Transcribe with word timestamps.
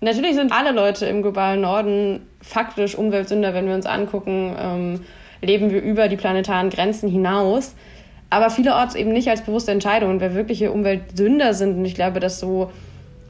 Natürlich 0.00 0.34
sind 0.34 0.52
alle 0.52 0.72
Leute 0.72 1.06
im 1.06 1.22
globalen 1.22 1.62
Norden 1.62 2.26
faktisch 2.42 2.96
Umweltsünder, 2.96 3.54
wenn 3.54 3.66
wir 3.66 3.74
uns 3.74 3.86
angucken, 3.86 4.54
ähm, 4.58 5.00
leben 5.40 5.70
wir 5.70 5.82
über 5.82 6.08
die 6.08 6.16
planetaren 6.16 6.70
Grenzen 6.70 7.08
hinaus. 7.08 7.74
Aber 8.28 8.50
vielerorts 8.50 8.94
eben 8.94 9.12
nicht 9.12 9.28
als 9.28 9.42
bewusste 9.42 9.72
Entscheidung. 9.72 10.10
Und 10.10 10.20
wer 10.20 10.34
wirkliche 10.34 10.72
Umweltsünder 10.72 11.54
sind, 11.54 11.78
und 11.78 11.84
ich 11.84 11.94
glaube, 11.94 12.20
das 12.20 12.40
so 12.40 12.70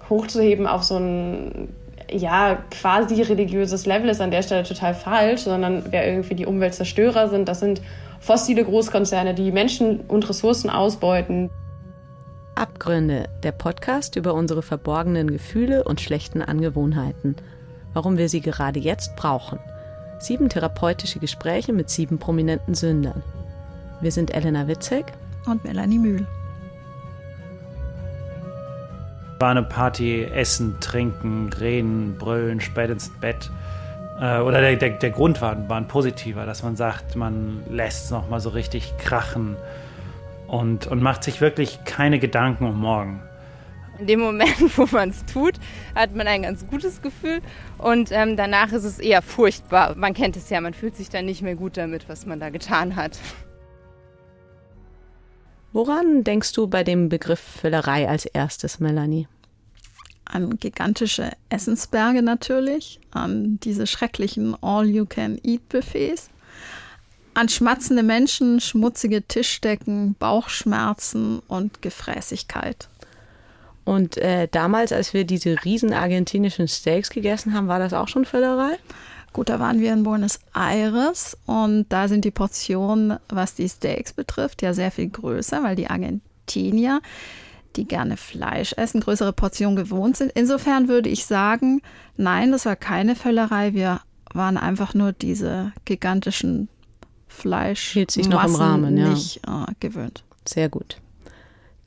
hochzuheben 0.08 0.66
auf 0.66 0.82
so 0.82 0.96
ein 0.96 1.68
ja, 2.10 2.58
quasi 2.70 3.20
religiöses 3.22 3.86
Level 3.86 4.08
ist 4.08 4.20
an 4.20 4.30
der 4.30 4.42
Stelle 4.42 4.62
total 4.62 4.94
falsch, 4.94 5.42
sondern 5.42 5.84
wer 5.90 6.06
irgendwie 6.06 6.34
die 6.34 6.46
Umweltzerstörer 6.46 7.28
sind, 7.28 7.48
das 7.48 7.60
sind 7.60 7.82
fossile 8.20 8.64
Großkonzerne, 8.64 9.34
die 9.34 9.50
Menschen 9.50 10.00
und 10.00 10.28
Ressourcen 10.28 10.70
ausbeuten. 10.70 11.50
Abgründe, 12.56 13.28
der 13.42 13.52
Podcast 13.52 14.16
über 14.16 14.32
unsere 14.32 14.62
verborgenen 14.62 15.30
Gefühle 15.30 15.84
und 15.84 16.00
schlechten 16.00 16.40
Angewohnheiten. 16.40 17.36
Warum 17.92 18.16
wir 18.16 18.30
sie 18.30 18.40
gerade 18.40 18.80
jetzt 18.80 19.14
brauchen. 19.14 19.58
Sieben 20.20 20.48
therapeutische 20.48 21.18
Gespräche 21.18 21.74
mit 21.74 21.90
sieben 21.90 22.18
prominenten 22.18 22.74
Sündern. 22.74 23.22
Wir 24.00 24.10
sind 24.10 24.34
Elena 24.34 24.68
Witzek 24.68 25.04
und 25.44 25.64
Melanie 25.64 25.98
Mühl. 25.98 26.26
War 29.38 29.50
eine 29.50 29.62
Party, 29.62 30.24
essen, 30.24 30.76
trinken, 30.80 31.50
reden, 31.52 32.16
brüllen, 32.16 32.62
spät 32.62 32.88
ins 32.88 33.10
Bett. 33.20 33.50
Äh, 34.18 34.40
oder 34.40 34.62
der, 34.62 34.76
der, 34.76 34.90
der 34.92 35.10
Grund 35.10 35.42
war, 35.42 35.68
war 35.68 35.76
ein 35.76 35.88
positiver, 35.88 36.46
dass 36.46 36.62
man 36.62 36.74
sagt, 36.74 37.16
man 37.16 37.62
lässt 37.68 38.06
es 38.06 38.10
nochmal 38.10 38.40
so 38.40 38.48
richtig 38.48 38.96
krachen 38.96 39.56
und, 40.48 40.86
und 40.86 41.02
macht 41.02 41.24
sich 41.24 41.40
wirklich 41.40 41.80
keine 41.84 42.18
Gedanken 42.18 42.66
um 42.66 42.80
morgen. 42.80 43.22
In 43.98 44.06
dem 44.06 44.20
Moment, 44.20 44.56
wo 44.76 44.86
man 44.90 45.10
es 45.10 45.24
tut, 45.24 45.54
hat 45.94 46.14
man 46.14 46.26
ein 46.26 46.42
ganz 46.42 46.66
gutes 46.66 47.02
Gefühl 47.02 47.40
und 47.78 48.10
ähm, 48.12 48.36
danach 48.36 48.72
ist 48.72 48.84
es 48.84 48.98
eher 48.98 49.22
furchtbar. 49.22 49.94
Man 49.96 50.14
kennt 50.14 50.36
es 50.36 50.50
ja, 50.50 50.60
man 50.60 50.74
fühlt 50.74 50.96
sich 50.96 51.08
dann 51.08 51.26
nicht 51.26 51.42
mehr 51.42 51.56
gut 51.56 51.76
damit, 51.76 52.08
was 52.08 52.26
man 52.26 52.40
da 52.40 52.50
getan 52.50 52.96
hat. 52.96 53.18
Woran 55.72 56.24
denkst 56.24 56.52
du 56.52 56.68
bei 56.68 56.84
dem 56.84 57.08
Begriff 57.08 57.40
Völlerei 57.40 58.08
als 58.08 58.24
erstes, 58.24 58.80
Melanie? 58.80 59.28
An 60.24 60.56
gigantische 60.58 61.32
Essensberge 61.50 62.22
natürlich, 62.22 62.98
an 63.10 63.60
diese 63.62 63.86
schrecklichen 63.86 64.56
All-You-Can-Eat-Buffets 64.62 66.30
an 67.36 67.50
schmatzende 67.50 68.02
Menschen, 68.02 68.60
schmutzige 68.60 69.22
Tischdecken, 69.22 70.14
Bauchschmerzen 70.18 71.40
und 71.48 71.82
Gefräßigkeit. 71.82 72.88
Und 73.84 74.16
äh, 74.16 74.48
damals, 74.50 74.90
als 74.90 75.12
wir 75.12 75.24
diese 75.24 75.62
riesen 75.64 75.92
argentinischen 75.92 76.66
Steaks 76.66 77.10
gegessen 77.10 77.52
haben, 77.52 77.68
war 77.68 77.78
das 77.78 77.92
auch 77.92 78.08
schon 78.08 78.24
Völlerei? 78.24 78.78
Gut, 79.34 79.50
da 79.50 79.60
waren 79.60 79.80
wir 79.80 79.92
in 79.92 80.02
Buenos 80.02 80.40
Aires 80.54 81.36
und 81.44 81.86
da 81.90 82.08
sind 82.08 82.24
die 82.24 82.30
Portionen, 82.30 83.18
was 83.28 83.54
die 83.54 83.68
Steaks 83.68 84.14
betrifft, 84.14 84.62
ja 84.62 84.72
sehr 84.72 84.90
viel 84.90 85.10
größer, 85.10 85.62
weil 85.62 85.76
die 85.76 85.88
Argentinier, 85.88 87.02
die 87.76 87.86
gerne 87.86 88.16
Fleisch 88.16 88.72
essen, 88.78 89.02
größere 89.02 89.34
Portionen 89.34 89.76
gewohnt 89.76 90.16
sind. 90.16 90.32
Insofern 90.34 90.88
würde 90.88 91.10
ich 91.10 91.26
sagen, 91.26 91.82
nein, 92.16 92.50
das 92.50 92.64
war 92.64 92.76
keine 92.76 93.14
Völlerei. 93.14 93.74
Wir 93.74 94.00
waren 94.32 94.56
einfach 94.56 94.94
nur 94.94 95.12
diese 95.12 95.72
gigantischen 95.84 96.70
Fleisch 97.36 97.92
hielt 97.92 98.10
sich 98.10 98.28
noch 98.28 98.44
im 98.44 98.54
Rahmen, 98.54 98.96
ja. 98.96 99.10
nicht 99.10 99.40
äh, 99.46 99.72
gewöhnt. 99.80 100.24
Sehr 100.44 100.68
gut. 100.68 100.96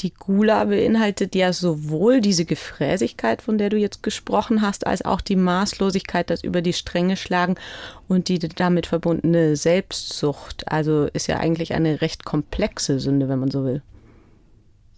Die 0.01 0.13
Gula 0.13 0.63
beinhaltet 0.63 1.35
ja 1.35 1.51
sowohl 1.51 2.21
diese 2.21 2.45
Gefräßigkeit, 2.45 3.41
von 3.41 3.57
der 3.57 3.69
du 3.69 3.77
jetzt 3.77 4.01
gesprochen 4.01 4.61
hast, 4.61 4.87
als 4.87 5.03
auch 5.03 5.19
die 5.19 5.35
Maßlosigkeit, 5.35 6.29
das 6.29 6.41
über 6.41 6.61
die 6.61 6.71
Stränge 6.71 7.17
schlagen 7.17 7.55
und 8.07 8.29
die 8.29 8.39
damit 8.39 8.85
verbundene 8.85 9.57
Selbstsucht. 9.57 10.71
Also 10.71 11.09
ist 11.11 11.27
ja 11.27 11.37
eigentlich 11.37 11.73
eine 11.73 11.99
recht 11.99 12.23
komplexe 12.23 13.01
Sünde, 13.01 13.27
wenn 13.27 13.39
man 13.39 13.51
so 13.51 13.65
will. 13.65 13.81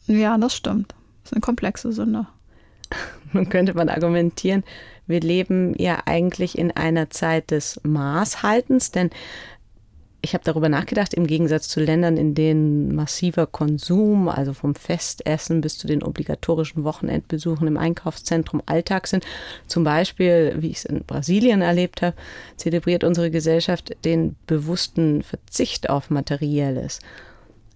Ja, 0.05 0.37
das 0.37 0.55
stimmt. 0.55 0.93
Das 1.23 1.31
ist 1.31 1.33
eine 1.33 1.41
komplexe 1.41 1.91
Sünde. 1.91 2.27
Nun 3.33 3.49
könnte 3.49 3.73
man 3.73 3.89
argumentieren, 3.89 4.63
wir 5.07 5.19
leben 5.19 5.73
ja 5.77 6.03
eigentlich 6.05 6.57
in 6.57 6.71
einer 6.71 7.09
Zeit 7.09 7.51
des 7.51 7.79
Maßhaltens, 7.83 8.91
denn 8.91 9.09
ich 10.23 10.33
habe 10.33 10.43
darüber 10.43 10.69
nachgedacht, 10.69 11.13
im 11.13 11.25
Gegensatz 11.25 11.67
zu 11.67 11.79
Ländern, 11.79 12.15
in 12.15 12.35
denen 12.35 12.93
massiver 12.93 13.47
Konsum, 13.47 14.29
also 14.29 14.53
vom 14.53 14.75
Festessen 14.75 15.61
bis 15.61 15.77
zu 15.79 15.87
den 15.87 16.03
obligatorischen 16.03 16.83
Wochenendbesuchen 16.83 17.67
im 17.67 17.77
Einkaufszentrum 17.77 18.61
Alltag 18.67 19.07
sind. 19.07 19.25
Zum 19.67 19.83
Beispiel, 19.83 20.55
wie 20.59 20.69
ich 20.69 20.77
es 20.77 20.85
in 20.85 21.03
Brasilien 21.05 21.61
erlebt 21.61 22.03
habe, 22.03 22.15
zelebriert 22.55 23.03
unsere 23.03 23.31
Gesellschaft 23.31 23.95
den 24.05 24.35
bewussten 24.45 25.23
Verzicht 25.23 25.89
auf 25.89 26.11
Materielles. 26.11 26.99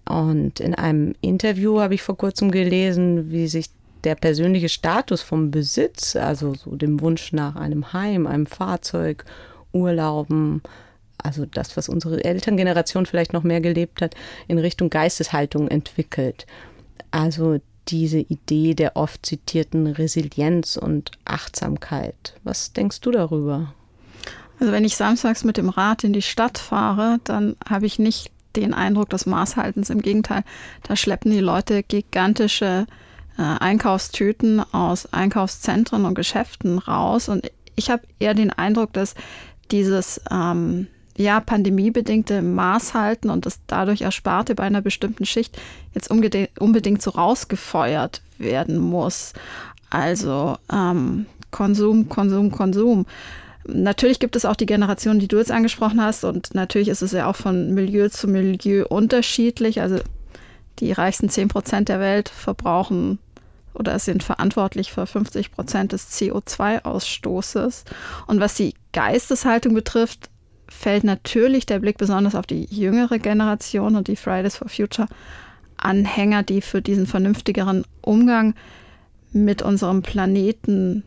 Und 0.08 0.60
in 0.60 0.74
einem 0.76 1.14
Interview 1.20 1.80
habe 1.80 1.94
ich 1.94 2.02
vor 2.02 2.16
kurzem 2.16 2.52
gelesen, 2.52 3.32
wie 3.32 3.48
sich 3.48 3.66
der 4.04 4.14
persönliche 4.14 4.68
Status 4.68 5.20
vom 5.20 5.50
Besitz, 5.50 6.14
also 6.14 6.54
so 6.54 6.76
dem 6.76 7.00
Wunsch 7.00 7.32
nach 7.32 7.56
einem 7.56 7.92
Heim, 7.92 8.28
einem 8.28 8.46
Fahrzeug, 8.46 9.24
Urlauben, 9.72 10.62
also 11.26 11.44
das, 11.44 11.76
was 11.76 11.88
unsere 11.88 12.24
Elterngeneration 12.24 13.04
vielleicht 13.06 13.32
noch 13.32 13.42
mehr 13.42 13.60
gelebt 13.60 14.00
hat, 14.00 14.14
in 14.48 14.58
Richtung 14.58 14.90
Geisteshaltung 14.90 15.68
entwickelt. 15.68 16.46
Also 17.10 17.58
diese 17.88 18.18
Idee 18.18 18.74
der 18.74 18.96
oft 18.96 19.24
zitierten 19.26 19.86
Resilienz 19.86 20.76
und 20.76 21.10
Achtsamkeit. 21.24 22.34
Was 22.44 22.72
denkst 22.72 23.00
du 23.00 23.10
darüber? 23.10 23.74
Also 24.58 24.72
wenn 24.72 24.84
ich 24.84 24.96
samstags 24.96 25.44
mit 25.44 25.56
dem 25.56 25.68
Rad 25.68 26.04
in 26.04 26.12
die 26.12 26.22
Stadt 26.22 26.58
fahre, 26.58 27.20
dann 27.24 27.56
habe 27.68 27.86
ich 27.86 27.98
nicht 27.98 28.30
den 28.56 28.72
Eindruck 28.72 29.10
des 29.10 29.26
Maßhaltens. 29.26 29.90
Im 29.90 30.00
Gegenteil, 30.00 30.42
da 30.82 30.96
schleppen 30.96 31.30
die 31.30 31.40
Leute 31.40 31.82
gigantische 31.82 32.86
äh, 33.36 33.42
Einkaufstüten 33.42 34.60
aus 34.72 35.12
Einkaufszentren 35.12 36.06
und 36.06 36.14
Geschäften 36.14 36.78
raus. 36.78 37.28
Und 37.28 37.50
ich 37.74 37.90
habe 37.90 38.02
eher 38.18 38.34
den 38.34 38.50
Eindruck, 38.50 38.94
dass 38.94 39.14
dieses 39.70 40.20
ähm, 40.30 40.86
ja, 41.16 41.40
pandemiebedingte 41.40 42.42
Maß 42.42 42.94
halten 42.94 43.30
und 43.30 43.46
das 43.46 43.60
dadurch 43.66 44.02
Ersparte 44.02 44.54
bei 44.54 44.64
einer 44.64 44.82
bestimmten 44.82 45.24
Schicht 45.24 45.58
jetzt 45.94 46.10
unbedingt 46.10 47.02
so 47.02 47.10
rausgefeuert 47.10 48.20
werden 48.38 48.78
muss. 48.78 49.32
Also 49.88 50.56
ähm, 50.70 51.26
Konsum, 51.50 52.08
Konsum, 52.08 52.50
Konsum. 52.50 53.06
Natürlich 53.66 54.18
gibt 54.18 54.36
es 54.36 54.44
auch 54.44 54.56
die 54.56 54.66
Generation, 54.66 55.18
die 55.18 55.28
du 55.28 55.38
jetzt 55.38 55.50
angesprochen 55.50 56.00
hast, 56.00 56.24
und 56.24 56.54
natürlich 56.54 56.88
ist 56.88 57.02
es 57.02 57.12
ja 57.12 57.26
auch 57.26 57.36
von 57.36 57.74
Milieu 57.74 58.08
zu 58.08 58.28
Milieu 58.28 58.84
unterschiedlich. 58.86 59.80
Also 59.80 59.98
die 60.78 60.92
reichsten 60.92 61.28
10 61.28 61.48
Prozent 61.48 61.88
der 61.88 61.98
Welt 61.98 62.28
verbrauchen 62.28 63.18
oder 63.74 63.98
sind 63.98 64.22
verantwortlich 64.22 64.92
für 64.92 65.06
50 65.06 65.50
Prozent 65.50 65.92
des 65.92 66.12
CO2-Ausstoßes. 66.12 67.84
Und 68.26 68.40
was 68.40 68.54
die 68.54 68.74
Geisteshaltung 68.92 69.74
betrifft, 69.74 70.30
fällt 70.68 71.04
natürlich 71.04 71.66
der 71.66 71.78
Blick 71.78 71.98
besonders 71.98 72.34
auf 72.34 72.46
die 72.46 72.66
jüngere 72.70 73.18
Generation 73.18 73.96
und 73.96 74.08
die 74.08 74.16
Fridays 74.16 74.56
for 74.56 74.68
Future 74.68 75.08
Anhänger, 75.76 76.42
die 76.42 76.62
für 76.62 76.82
diesen 76.82 77.06
vernünftigeren 77.06 77.84
Umgang 78.00 78.54
mit 79.32 79.62
unserem 79.62 80.02
Planeten 80.02 81.04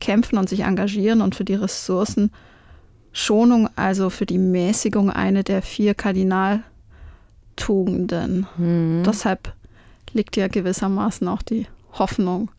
kämpfen 0.00 0.38
und 0.38 0.48
sich 0.48 0.60
engagieren 0.60 1.20
und 1.20 1.34
für 1.34 1.44
die 1.44 1.54
Ressourcenschonung, 1.54 3.68
also 3.76 4.10
für 4.10 4.26
die 4.26 4.38
Mäßigung, 4.38 5.10
eine 5.10 5.42
der 5.44 5.62
vier 5.62 5.94
Kardinaltugenden. 5.94 8.46
Mhm. 8.56 9.02
Deshalb 9.04 9.52
liegt 10.12 10.36
ja 10.36 10.48
gewissermaßen 10.48 11.28
auch 11.28 11.42
die 11.42 11.68
Hoffnung 11.92 12.50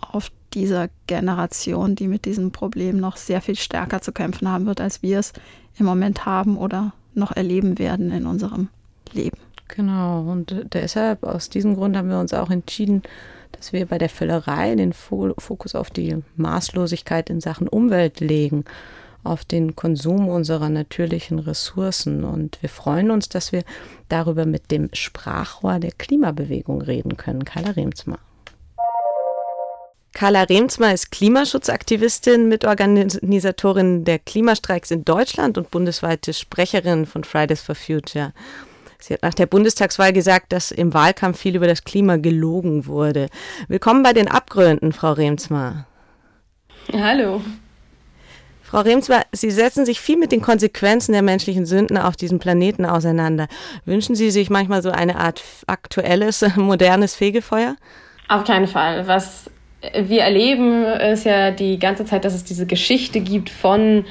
auf 0.00 0.30
dieser 0.54 0.88
Generation, 1.06 1.94
die 1.94 2.08
mit 2.08 2.24
diesem 2.24 2.52
Problem 2.52 2.98
noch 2.98 3.16
sehr 3.16 3.40
viel 3.40 3.56
stärker 3.56 4.00
zu 4.00 4.12
kämpfen 4.12 4.48
haben 4.48 4.66
wird, 4.66 4.80
als 4.80 5.02
wir 5.02 5.18
es 5.18 5.32
im 5.78 5.86
Moment 5.86 6.26
haben 6.26 6.56
oder 6.56 6.92
noch 7.14 7.32
erleben 7.32 7.78
werden 7.78 8.10
in 8.10 8.26
unserem 8.26 8.68
Leben. 9.12 9.38
Genau, 9.68 10.22
und 10.22 10.66
deshalb, 10.72 11.24
aus 11.24 11.48
diesem 11.48 11.74
Grund 11.76 11.96
haben 11.96 12.10
wir 12.10 12.18
uns 12.18 12.34
auch 12.34 12.50
entschieden, 12.50 13.02
dass 13.52 13.72
wir 13.72 13.86
bei 13.86 13.98
der 13.98 14.08
Völlerei 14.08 14.74
den 14.74 14.92
Fokus 14.92 15.74
auf 15.74 15.90
die 15.90 16.18
Maßlosigkeit 16.36 17.30
in 17.30 17.40
Sachen 17.40 17.68
Umwelt 17.68 18.20
legen, 18.20 18.64
auf 19.24 19.44
den 19.44 19.76
Konsum 19.76 20.28
unserer 20.28 20.68
natürlichen 20.68 21.38
Ressourcen. 21.38 22.24
Und 22.24 22.60
wir 22.60 22.68
freuen 22.68 23.10
uns, 23.10 23.28
dass 23.28 23.52
wir 23.52 23.62
darüber 24.08 24.46
mit 24.46 24.70
dem 24.70 24.90
Sprachrohr 24.92 25.78
der 25.78 25.92
Klimabewegung 25.92 26.82
reden 26.82 27.16
können, 27.16 27.44
Carla 27.44 27.70
Remsmar. 27.70 28.18
Carla 30.12 30.42
Remsmar 30.42 30.92
ist 30.92 31.10
Klimaschutzaktivistin, 31.10 32.48
Mitorganisatorin 32.48 34.04
der 34.04 34.18
Klimastreiks 34.18 34.90
in 34.90 35.04
Deutschland 35.04 35.56
und 35.56 35.70
bundesweite 35.70 36.34
Sprecherin 36.34 37.06
von 37.06 37.24
Fridays 37.24 37.62
for 37.62 37.74
Future. 37.74 38.32
Sie 38.98 39.14
hat 39.14 39.22
nach 39.22 39.34
der 39.34 39.46
Bundestagswahl 39.46 40.12
gesagt, 40.12 40.52
dass 40.52 40.70
im 40.70 40.94
Wahlkampf 40.94 41.40
viel 41.40 41.56
über 41.56 41.66
das 41.66 41.84
Klima 41.84 42.16
gelogen 42.16 42.86
wurde. 42.86 43.28
Willkommen 43.68 44.02
bei 44.02 44.12
den 44.12 44.28
Abgründen, 44.28 44.92
Frau 44.92 45.12
Remsmar. 45.12 45.86
Hallo. 46.92 47.42
Frau 48.62 48.80
Remswer, 48.80 49.24
Sie 49.32 49.50
setzen 49.50 49.84
sich 49.84 50.00
viel 50.00 50.16
mit 50.16 50.32
den 50.32 50.40
Konsequenzen 50.40 51.12
der 51.12 51.22
menschlichen 51.22 51.66
Sünden 51.66 51.98
auf 51.98 52.16
diesem 52.16 52.38
Planeten 52.38 52.86
auseinander. 52.86 53.48
Wünschen 53.84 54.14
Sie 54.14 54.30
sich 54.30 54.50
manchmal 54.50 54.82
so 54.82 54.90
eine 54.90 55.16
Art 55.16 55.42
aktuelles, 55.66 56.44
modernes 56.56 57.14
Fegefeuer? 57.14 57.76
Auf 58.28 58.44
keinen 58.44 58.68
Fall. 58.68 59.06
Was 59.06 59.50
wir 59.94 60.22
erleben, 60.22 60.84
ist 60.84 61.24
ja 61.24 61.50
die 61.50 61.78
ganze 61.78 62.04
Zeit, 62.04 62.24
dass 62.24 62.34
es 62.34 62.44
diese 62.44 62.66
Geschichte 62.66 63.20
gibt 63.20 63.50
von 63.50 64.04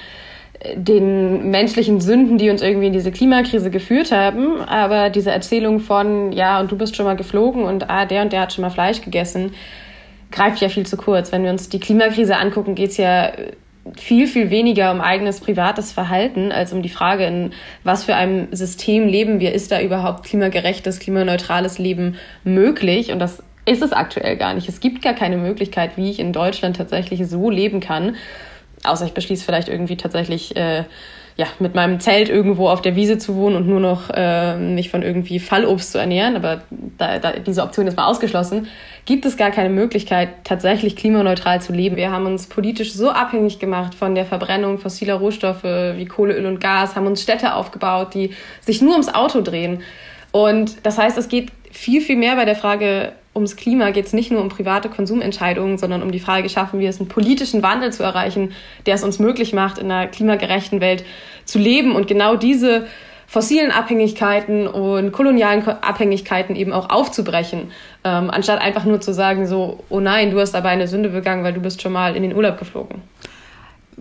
den 0.75 1.49
menschlichen 1.49 2.01
Sünden, 2.01 2.37
die 2.37 2.49
uns 2.49 2.61
irgendwie 2.61 2.87
in 2.87 2.93
diese 2.93 3.11
Klimakrise 3.11 3.71
geführt 3.71 4.11
haben. 4.11 4.61
Aber 4.61 5.09
diese 5.09 5.31
Erzählung 5.31 5.79
von, 5.79 6.31
ja, 6.31 6.59
und 6.59 6.71
du 6.71 6.77
bist 6.77 6.95
schon 6.95 7.05
mal 7.05 7.15
geflogen 7.15 7.63
und 7.63 7.89
ah, 7.89 8.05
der 8.05 8.21
und 8.21 8.33
der 8.33 8.41
hat 8.41 8.53
schon 8.53 8.61
mal 8.61 8.69
Fleisch 8.69 9.01
gegessen, 9.01 9.53
greift 10.31 10.61
ja 10.61 10.69
viel 10.69 10.85
zu 10.85 10.97
kurz. 10.97 11.31
Wenn 11.31 11.43
wir 11.43 11.49
uns 11.49 11.69
die 11.69 11.79
Klimakrise 11.79 12.37
angucken, 12.37 12.75
geht 12.75 12.91
es 12.91 12.97
ja 12.97 13.31
viel, 13.97 14.27
viel 14.27 14.51
weniger 14.51 14.91
um 14.91 15.01
eigenes 15.01 15.39
privates 15.39 15.91
Verhalten 15.91 16.51
als 16.51 16.71
um 16.71 16.83
die 16.83 16.89
Frage, 16.89 17.25
in 17.25 17.51
was 17.83 18.03
für 18.03 18.15
einem 18.15 18.47
System 18.51 19.07
leben 19.07 19.39
wir. 19.39 19.53
Ist 19.53 19.71
da 19.71 19.81
überhaupt 19.81 20.23
klimagerechtes, 20.23 20.99
klimaneutrales 20.99 21.79
Leben 21.79 22.17
möglich? 22.43 23.11
Und 23.11 23.17
das 23.17 23.41
ist 23.65 23.81
es 23.81 23.93
aktuell 23.93 24.37
gar 24.37 24.53
nicht. 24.53 24.67
Es 24.67 24.79
gibt 24.79 25.01
gar 25.01 25.13
keine 25.13 25.37
Möglichkeit, 25.37 25.97
wie 25.97 26.09
ich 26.09 26.19
in 26.19 26.33
Deutschland 26.33 26.77
tatsächlich 26.77 27.27
so 27.27 27.49
leben 27.49 27.79
kann. 27.79 28.15
Außer 28.83 29.05
ich 29.05 29.13
beschließe 29.13 29.45
vielleicht 29.45 29.69
irgendwie 29.69 29.97
tatsächlich 29.97 30.55
äh, 30.55 30.85
ja, 31.37 31.47
mit 31.59 31.75
meinem 31.75 31.99
Zelt 31.99 32.29
irgendwo 32.29 32.67
auf 32.69 32.81
der 32.81 32.95
Wiese 32.95 33.17
zu 33.17 33.35
wohnen 33.35 33.55
und 33.55 33.67
nur 33.67 33.79
noch 33.79 34.09
äh, 34.13 34.57
mich 34.57 34.89
von 34.89 35.01
irgendwie 35.01 35.39
Fallobst 35.39 35.91
zu 35.91 35.97
ernähren, 35.97 36.35
aber 36.35 36.61
da, 36.97 37.19
da, 37.19 37.31
diese 37.31 37.63
Option 37.63 37.87
ist 37.87 37.95
mal 37.95 38.05
ausgeschlossen, 38.05 38.67
gibt 39.05 39.25
es 39.25 39.37
gar 39.37 39.51
keine 39.51 39.69
Möglichkeit, 39.69 40.29
tatsächlich 40.43 40.95
klimaneutral 40.95 41.61
zu 41.61 41.73
leben. 41.73 41.95
Wir 41.95 42.11
haben 42.11 42.25
uns 42.25 42.47
politisch 42.47 42.93
so 42.93 43.09
abhängig 43.09 43.59
gemacht 43.59 43.95
von 43.95 44.13
der 44.13 44.25
Verbrennung 44.25 44.77
fossiler 44.77 45.15
Rohstoffe 45.15 45.63
wie 45.63 46.05
Kohle, 46.05 46.35
Öl 46.35 46.45
und 46.45 46.59
Gas, 46.59 46.95
haben 46.95 47.07
uns 47.07 47.21
Städte 47.21 47.55
aufgebaut, 47.55 48.13
die 48.13 48.31
sich 48.59 48.81
nur 48.81 48.91
ums 48.91 49.13
Auto 49.13 49.41
drehen. 49.41 49.81
Und 50.31 50.85
das 50.85 50.97
heißt, 50.97 51.17
es 51.17 51.29
geht 51.29 51.51
viel, 51.71 52.01
viel 52.01 52.17
mehr 52.17 52.35
bei 52.35 52.45
der 52.45 52.55
Frage 52.55 53.13
ums 53.33 53.55
Klima 53.55 53.91
geht 53.91 54.07
es 54.07 54.13
nicht 54.13 54.31
nur 54.31 54.41
um 54.41 54.49
private 54.49 54.89
Konsumentscheidungen, 54.89 55.77
sondern 55.77 56.03
um 56.03 56.11
die 56.11 56.19
Frage, 56.19 56.49
schaffen 56.49 56.79
wir 56.79 56.89
es, 56.89 56.99
einen 56.99 57.07
politischen 57.07 57.63
Wandel 57.63 57.93
zu 57.93 58.03
erreichen, 58.03 58.53
der 58.85 58.95
es 58.95 59.03
uns 59.03 59.19
möglich 59.19 59.53
macht, 59.53 59.77
in 59.77 59.89
einer 59.91 60.07
klimagerechten 60.07 60.81
Welt 60.81 61.05
zu 61.45 61.57
leben 61.57 61.95
und 61.95 62.07
genau 62.07 62.35
diese 62.35 62.87
fossilen 63.27 63.71
Abhängigkeiten 63.71 64.67
und 64.67 65.13
kolonialen 65.13 65.65
Abhängigkeiten 65.65 66.57
eben 66.57 66.73
auch 66.73 66.89
aufzubrechen, 66.89 67.71
ähm, 68.03 68.29
anstatt 68.29 68.59
einfach 68.59 68.83
nur 68.83 68.99
zu 68.99 69.13
sagen, 69.13 69.47
so, 69.47 69.79
oh 69.87 70.01
nein, 70.01 70.31
du 70.31 70.39
hast 70.41 70.53
aber 70.53 70.67
eine 70.67 70.89
Sünde 70.89 71.07
begangen, 71.07 71.45
weil 71.45 71.53
du 71.53 71.61
bist 71.61 71.81
schon 71.81 71.93
mal 71.93 72.17
in 72.17 72.23
den 72.23 72.35
Urlaub 72.35 72.59
geflogen. 72.59 73.01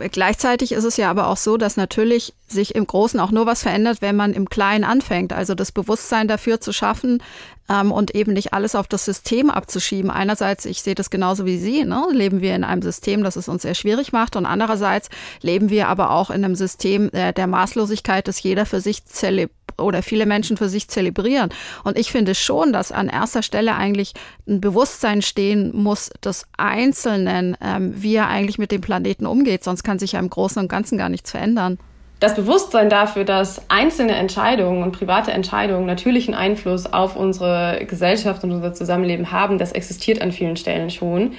Gleichzeitig 0.08 0.73
ist 0.73 0.85
es 0.85 0.97
ja 0.97 1.11
aber 1.11 1.29
auch 1.29 1.37
so, 1.37 1.56
dass 1.56 1.76
natürlich 1.76 2.35
sich 2.49 2.75
im 2.75 2.87
Großen 2.87 3.20
auch 3.20 3.31
nur 3.31 3.47
was 3.47 3.62
verändert, 3.62 3.99
wenn 4.00 4.17
man 4.17 4.32
im 4.32 4.49
Kleinen 4.49 4.85
anfängt. 4.85 5.32
Also 5.32 5.55
das 5.55 5.73
Bewusstsein 5.73 6.29
dafür 6.29 6.61
zu 6.61 6.73
schaffen 6.73 7.23
ähm, 7.69 7.93
und 7.93 8.14
eben 8.14 8.32
nicht 8.32 8.52
alles 8.52 8.75
auf 8.75 8.88
das 8.88 9.05
System 9.05 9.50
abzuschieben. 9.50 10.11
Einerseits, 10.11 10.64
ich 10.64 10.82
sehe 10.82 10.94
das 10.94 11.11
genauso 11.11 11.44
wie 11.47 11.58
Sie, 11.58 11.85
ne? 11.85 12.06
leben 12.12 12.41
wir 12.41 12.55
in 12.56 12.64
einem 12.64 12.82
System, 12.82 13.23
das 13.23 13.37
es 13.37 13.49
uns 13.49 13.62
sehr 13.62 13.75
schwierig 13.75 14.12
macht. 14.12 14.37
Und 14.37 14.47
andererseits 14.47 15.08
leben 15.43 15.70
wir 15.70 15.88
aber 15.88 16.11
auch 16.11 16.31
in 16.31 16.44
einem 16.44 16.56
System 16.56 17.11
äh, 17.12 17.32
der 17.32 17.47
Maßlosigkeit, 17.47 18.26
das 18.26 18.43
jeder 18.43 18.67
für 18.67 18.81
sich 18.81 19.05
zelebriert 19.05 19.60
oder 19.81 20.03
viele 20.03 20.27
Menschen 20.27 20.56
für 20.56 20.69
sich 20.69 20.88
zelebrieren. 20.88 21.50
Und 21.85 21.99
ich 21.99 22.12
finde 22.12 22.35
schon, 22.35 22.73
dass 22.73 22.93
an 22.93 23.09
erster 23.09 23.43
Stelle 23.43 23.75
eigentlich 23.75 24.12
ein 24.49 24.61
Bewusstsein 24.61 25.23
stehen 25.23 25.71
muss 25.75 26.11
des 26.25 26.47
Einzelnen, 26.56 27.56
ähm, 27.61 27.94
wie 27.97 28.15
er 28.15 28.29
eigentlich 28.29 28.59
mit 28.59 28.73
dem 28.73 28.81
Planeten 28.81 29.27
umgeht. 29.27 29.65
Sonst 29.65 29.82
kann 29.82 29.99
sich 29.99 30.12
ja 30.12 30.21
im 30.21 30.31
Großen 30.31 30.61
und 30.61 30.69
Ganzen 30.69 30.99
gar 30.99 31.09
nichts 31.09 31.31
verändern. 31.31 31.79
Das 32.21 32.35
Bewusstsein 32.35 32.91
dafür, 32.91 33.25
dass 33.25 33.62
einzelne 33.71 34.15
Entscheidungen 34.15 34.82
und 34.82 34.93
private 34.93 35.32
Entscheidungen 35.32 35.87
natürlichen 35.87 36.35
Einfluss 36.35 36.85
auf 36.85 37.17
unsere 37.17 37.83
Gesellschaft 37.87 38.44
und 38.44 38.53
unser 38.53 38.75
Zusammenleben 38.75 39.33
haben, 39.33 39.56
das 39.56 39.73
existiert 39.73 40.21
an 40.21 40.31
vielen 40.31 40.56
Stellen 40.56 40.91
schon. 40.91 41.33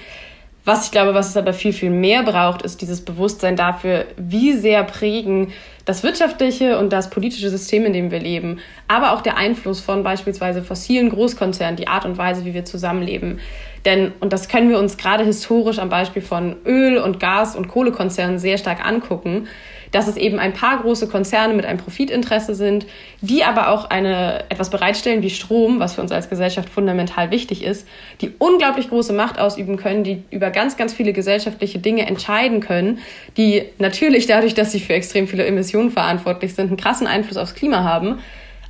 Was 0.63 0.85
ich 0.85 0.91
glaube, 0.91 1.15
was 1.15 1.29
es 1.29 1.37
aber 1.37 1.53
viel, 1.53 1.73
viel 1.73 1.89
mehr 1.89 2.21
braucht, 2.21 2.61
ist 2.61 2.81
dieses 2.81 3.03
Bewusstsein 3.03 3.55
dafür, 3.55 4.05
wie 4.17 4.53
sehr 4.53 4.83
prägen 4.83 5.51
das 5.85 6.03
wirtschaftliche 6.03 6.77
und 6.77 6.93
das 6.93 7.09
politische 7.09 7.49
System, 7.49 7.85
in 7.85 7.93
dem 7.93 8.11
wir 8.11 8.19
leben, 8.19 8.59
aber 8.87 9.13
auch 9.13 9.21
der 9.21 9.37
Einfluss 9.37 9.81
von 9.81 10.03
beispielsweise 10.03 10.61
fossilen 10.61 11.09
Großkonzernen, 11.09 11.75
die 11.75 11.87
Art 11.87 12.05
und 12.05 12.19
Weise, 12.19 12.45
wie 12.45 12.53
wir 12.53 12.65
zusammenleben. 12.65 13.39
Denn, 13.85 14.11
und 14.19 14.31
das 14.31 14.47
können 14.47 14.69
wir 14.69 14.77
uns 14.77 14.97
gerade 14.97 15.23
historisch 15.23 15.79
am 15.79 15.89
Beispiel 15.89 16.21
von 16.21 16.57
Öl- 16.65 16.99
und 16.99 17.19
Gas- 17.19 17.55
und 17.55 17.67
Kohlekonzernen 17.67 18.37
sehr 18.37 18.59
stark 18.59 18.85
angucken, 18.85 19.47
dass 19.91 20.07
es 20.07 20.17
eben 20.17 20.39
ein 20.39 20.53
paar 20.53 20.81
große 20.81 21.07
Konzerne 21.07 21.53
mit 21.53 21.65
einem 21.65 21.77
Profitinteresse 21.77 22.55
sind, 22.55 22.85
die 23.21 23.43
aber 23.43 23.69
auch 23.69 23.89
eine, 23.89 24.45
etwas 24.49 24.69
bereitstellen 24.69 25.21
wie 25.21 25.29
Strom, 25.29 25.79
was 25.79 25.95
für 25.95 26.01
uns 26.01 26.11
als 26.11 26.29
Gesellschaft 26.29 26.69
fundamental 26.69 27.31
wichtig 27.31 27.63
ist, 27.63 27.87
die 28.21 28.31
unglaublich 28.37 28.89
große 28.89 29.13
Macht 29.13 29.39
ausüben 29.39 29.77
können, 29.77 30.03
die 30.03 30.23
über 30.31 30.49
ganz, 30.49 30.77
ganz 30.77 30.93
viele 30.93 31.13
gesellschaftliche 31.13 31.79
Dinge 31.79 32.07
entscheiden 32.07 32.61
können, 32.61 32.99
die 33.37 33.63
natürlich 33.77 34.27
dadurch, 34.27 34.53
dass 34.53 34.71
sie 34.71 34.79
für 34.79 34.93
extrem 34.93 35.27
viele 35.27 35.45
Emissionen 35.45 35.91
verantwortlich 35.91 36.55
sind, 36.55 36.67
einen 36.67 36.77
krassen 36.77 37.07
Einfluss 37.07 37.37
aufs 37.37 37.55
Klima 37.55 37.83
haben, 37.83 38.19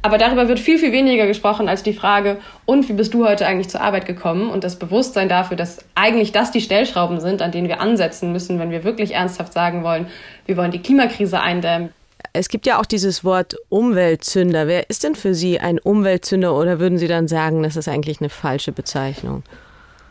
aber 0.02 0.18
darüber 0.18 0.48
wird 0.48 0.60
viel, 0.60 0.80
viel 0.80 0.92
weniger 0.92 1.28
gesprochen 1.28 1.70
als 1.70 1.84
die 1.84 1.94
Frage, 1.94 2.38
und 2.66 2.90
wie 2.90 2.94
bist 2.94 3.14
du 3.14 3.28
heute 3.28 3.46
eigentlich 3.46 3.70
zur 3.70 3.82
Arbeit 3.82 4.06
gekommen? 4.06 4.50
Und 4.50 4.64
das 4.64 4.78
Bewusstsein 4.78 5.30
dafür, 5.30 5.58
dass 5.58 5.86
eigentlich 5.94 6.32
das 6.32 6.52
die 6.52 6.62
Stellschrauben 6.62 7.20
sind, 7.20 7.42
an 7.42 7.52
denen 7.52 7.68
wir 7.68 7.82
ansetzen 7.82 8.32
müssen, 8.32 8.60
wenn 8.60 8.72
wir 8.72 8.84
wirklich 8.84 9.14
ernsthaft 9.14 9.54
sagen 9.54 9.84
wollen, 9.84 10.08
wir 10.46 10.58
wollen 10.58 10.72
die 10.72 10.82
Klimakrise 10.82 11.40
eindämmen. 11.40 11.90
Es 12.34 12.50
gibt 12.50 12.66
ja 12.66 12.80
auch 12.80 12.86
dieses 12.86 13.24
Wort 13.24 13.56
Umweltzünder. 13.70 14.68
Wer 14.68 14.90
ist 14.90 15.04
denn 15.04 15.16
für 15.16 15.34
Sie 15.34 15.60
ein 15.60 15.80
Umweltzünder 15.80 16.56
oder 16.56 16.80
würden 16.80 16.98
Sie 16.98 17.08
dann 17.08 17.28
sagen, 17.28 17.62
das 17.62 17.76
ist 17.76 17.88
eigentlich 17.88 18.22
eine 18.22 18.30
falsche 18.30 18.72
Bezeichnung? 18.72 19.44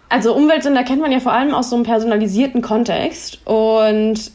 Also 0.08 0.34
Umweltsünder 0.34 0.84
kennt 0.84 1.00
man 1.00 1.12
ja 1.12 1.20
vor 1.20 1.32
allem 1.32 1.54
aus 1.54 1.70
so 1.70 1.76
einem 1.76 1.84
personalisierten 1.84 2.62
Kontext. 2.62 3.40
Und 3.46 4.32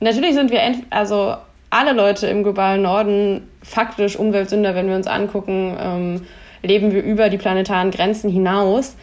natürlich 0.00 0.34
sind 0.34 0.50
wir, 0.50 0.60
also 0.90 1.36
alle 1.70 1.92
Leute 1.92 2.26
im 2.26 2.42
globalen 2.42 2.82
Norden 2.82 3.48
faktisch 3.62 4.16
Umweltsünder, 4.16 4.74
wenn 4.74 4.88
wir 4.88 4.96
uns 4.96 5.06
angucken, 5.06 5.76
ähm, 5.80 6.20
leben 6.62 6.92
wir 6.92 7.02
über 7.02 7.28
die 7.28 7.38
planetaren 7.38 7.90
Grenzen 7.90 8.30
hinaus. 8.30 8.96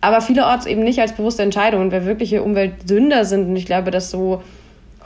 Aber 0.00 0.20
vielerorts 0.20 0.66
eben 0.66 0.82
nicht 0.82 1.00
als 1.00 1.12
bewusste 1.12 1.42
Entscheidung. 1.42 1.80
Und 1.80 1.92
wer 1.92 2.06
wirkliche 2.06 2.42
Umweltsünder 2.42 3.24
sind, 3.24 3.48
und 3.48 3.56
ich 3.56 3.66
glaube, 3.66 3.90
das 3.90 4.10
so 4.10 4.42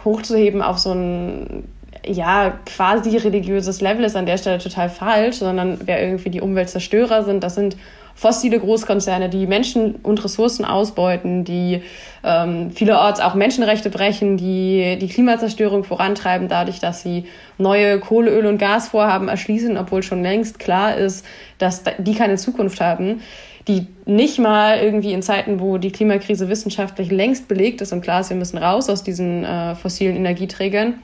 hochzuheben 0.05 0.63
auf 0.63 0.79
so 0.79 0.93
ein 0.93 1.65
ja, 2.07 2.59
quasi 2.65 3.17
religiöses 3.17 3.81
Level 3.81 4.05
ist 4.05 4.17
an 4.17 4.27
der 4.27 4.39
Stelle 4.39 4.59
total 4.59 4.89
falsch, 4.89 5.37
sondern 5.37 5.79
wer 5.85 6.03
irgendwie 6.03 6.31
die 6.31 6.41
Umweltzerstörer 6.41 7.25
sind, 7.25 7.43
das 7.43 7.57
sind 7.57 7.77
fossile 8.17 8.59
Großkonzerne, 8.59 9.29
die 9.29 9.47
Menschen 9.47 9.97
und 9.97 10.25
Ressourcen 10.25 10.65
ausbeuten, 10.65 11.45
die 11.45 11.83
ähm, 12.25 12.73
vielerorts 12.73 13.21
auch 13.21 13.35
Menschenrechte 13.35 13.91
brechen, 13.91 14.37
die 14.37 14.99
die 15.01 15.09
Klimazerstörung 15.09 15.85
vorantreiben, 15.85 16.49
dadurch, 16.49 16.81
dass 16.81 17.03
sie 17.03 17.27
neue 17.59 18.01
Kohle, 18.01 18.31
Öl 18.31 18.47
und 18.47 18.59
Gasvorhaben 18.59 19.29
erschließen, 19.29 19.77
obwohl 19.77 20.03
schon 20.03 20.23
längst 20.23 20.59
klar 20.59 20.97
ist, 20.97 21.25
dass 21.59 21.85
die 21.99 22.15
keine 22.15 22.37
Zukunft 22.37 22.81
haben 22.81 23.21
die 23.69 23.87
nicht 24.05 24.39
mal 24.39 24.79
irgendwie 24.79 25.13
in 25.13 25.23
Zeiten, 25.23 25.59
wo 25.59 25.79
die 25.79 25.91
Klimakrise 25.91 26.49
wissenschaftlich 26.49 27.11
längst 27.11 27.49
belegt 27.49 27.81
ist 27.81 27.93
und 27.93 28.01
klar 28.01 28.21
ist, 28.21 28.31
wir 28.31 28.37
müssen 28.37 28.59
raus 28.59 28.89
aus 28.89 29.03
diesen 29.03 29.45
äh, 29.45 29.75
fossilen 29.75 30.17
Energieträgern, 30.17 30.95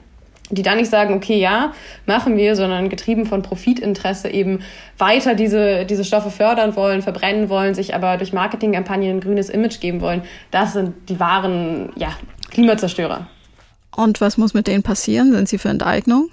die 0.53 0.63
da 0.63 0.75
nicht 0.75 0.91
sagen, 0.91 1.15
okay, 1.15 1.39
ja, 1.39 1.73
machen 2.07 2.37
wir, 2.37 2.55
sondern 2.57 2.89
getrieben 2.89 3.27
von 3.27 3.43
Profitinteresse 3.43 4.29
eben 4.29 4.61
weiter 4.99 5.35
diese, 5.35 5.87
diese 5.87 6.05
Stoffe 6.05 6.31
fördern 6.31 6.77
wollen, 6.77 7.03
verbrennen 7.03 7.49
wollen, 7.49 7.75
sich 7.75 7.95
aber 7.95 8.19
durch 8.19 8.33
Marketingkampagnen 8.33 9.17
ein 9.17 9.21
grünes 9.21 9.49
Image 9.49 9.81
geben 9.81 10.01
wollen. 10.01 10.23
Das 10.51 10.75
sind 10.75 11.09
die 11.09 11.19
wahren 11.19 11.91
ja, 11.97 12.11
Klimazerstörer. 12.51 13.27
Und 13.97 14.21
was 14.21 14.37
muss 14.37 14.55
mit 14.55 14.67
denen 14.67 14.83
passieren? 14.83 15.33
Sind 15.33 15.49
sie 15.49 15.59
für 15.59 15.71
Enteignung? 15.71 16.29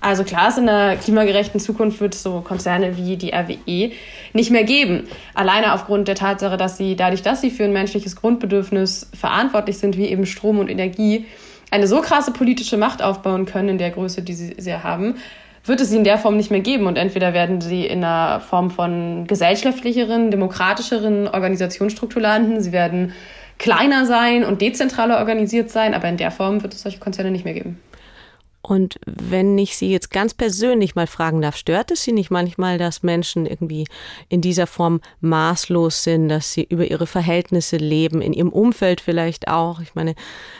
Also 0.00 0.24
klar 0.24 0.48
ist, 0.48 0.58
in 0.58 0.68
einer 0.68 0.96
klimagerechten 0.96 1.58
Zukunft 1.58 2.00
wird 2.00 2.14
es 2.14 2.22
so 2.22 2.40
Konzerne 2.40 2.96
wie 2.96 3.16
die 3.16 3.32
RWE 3.32 3.92
nicht 4.34 4.50
mehr 4.50 4.64
geben. 4.64 5.08
Alleine 5.34 5.72
aufgrund 5.72 6.06
der 6.06 6.14
Tatsache, 6.14 6.56
dass 6.56 6.76
sie 6.76 6.96
dadurch, 6.96 7.22
dass 7.22 7.40
sie 7.40 7.50
für 7.50 7.64
ein 7.64 7.72
menschliches 7.72 8.14
Grundbedürfnis 8.14 9.10
verantwortlich 9.14 9.78
sind, 9.78 9.96
wie 9.96 10.06
eben 10.06 10.26
Strom 10.26 10.58
und 10.58 10.68
Energie, 10.68 11.26
eine 11.70 11.86
so 11.86 12.00
krasse 12.00 12.32
politische 12.32 12.76
Macht 12.76 13.02
aufbauen 13.02 13.46
können 13.46 13.70
in 13.70 13.78
der 13.78 13.90
Größe, 13.90 14.22
die 14.22 14.34
sie, 14.34 14.54
sie 14.58 14.74
haben, 14.74 15.16
wird 15.64 15.80
es 15.80 15.90
sie 15.90 15.96
in 15.96 16.04
der 16.04 16.18
Form 16.18 16.36
nicht 16.36 16.50
mehr 16.50 16.60
geben. 16.60 16.86
Und 16.86 16.96
entweder 16.96 17.32
werden 17.32 17.60
sie 17.60 17.86
in 17.86 18.04
einer 18.04 18.40
Form 18.40 18.70
von 18.70 19.26
gesellschaftlicheren, 19.26 20.30
demokratischeren 20.30 21.28
Organisationsstruktur 21.28 22.22
landen, 22.22 22.60
sie 22.60 22.72
werden 22.72 23.12
kleiner 23.58 24.06
sein 24.06 24.44
und 24.44 24.60
dezentraler 24.60 25.18
organisiert 25.18 25.70
sein, 25.70 25.94
aber 25.94 26.08
in 26.08 26.18
der 26.18 26.30
Form 26.30 26.62
wird 26.62 26.74
es 26.74 26.82
solche 26.82 26.98
Konzerne 26.98 27.30
nicht 27.30 27.44
mehr 27.44 27.54
geben. 27.54 27.80
Und 28.68 28.98
wenn 29.06 29.56
ich 29.58 29.76
Sie 29.76 29.92
jetzt 29.92 30.10
ganz 30.10 30.34
persönlich 30.34 30.96
mal 30.96 31.06
fragen 31.06 31.40
darf, 31.40 31.56
stört 31.56 31.92
es 31.92 32.02
Sie 32.02 32.10
nicht 32.10 32.30
manchmal, 32.30 32.78
dass 32.78 33.04
Menschen 33.04 33.46
irgendwie 33.46 33.86
in 34.28 34.40
dieser 34.40 34.66
Form 34.66 35.00
maßlos 35.20 36.02
sind, 36.02 36.28
dass 36.28 36.52
sie 36.52 36.64
über 36.64 36.90
ihre 36.90 37.06
Verhältnisse 37.06 37.76
leben, 37.76 38.20
in 38.20 38.32
ihrem 38.32 38.48
Umfeld 38.48 39.00
vielleicht 39.00 39.46
auch? 39.46 39.78
Ich 39.80 39.94
meine, 39.94 40.16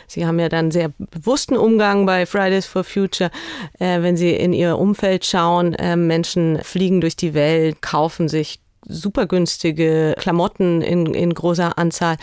Sie 0.06 0.24
haben 0.24 0.38
ja 0.38 0.48
dann 0.48 0.70
sehr 0.70 0.92
bewussten 0.98 1.56
Umgang 1.56 2.06
bei 2.06 2.26
Fridays 2.26 2.66
for 2.66 2.84
Future, 2.84 3.32
äh, 3.80 4.00
wenn 4.02 4.16
Sie 4.16 4.30
in 4.30 4.52
Ihr 4.52 4.78
Umfeld 4.78 5.26
schauen. 5.26 5.74
Äh, 5.74 5.96
Menschen 5.96 6.60
fliegen 6.62 7.00
durch 7.00 7.16
die 7.16 7.34
Welt, 7.34 7.82
kaufen 7.82 8.28
sich 8.28 8.60
super 8.88 9.26
günstige 9.26 10.14
Klamotten 10.18 10.82
in, 10.82 11.14
in 11.14 11.34
großer 11.34 11.78
Anzahl. 11.78 12.16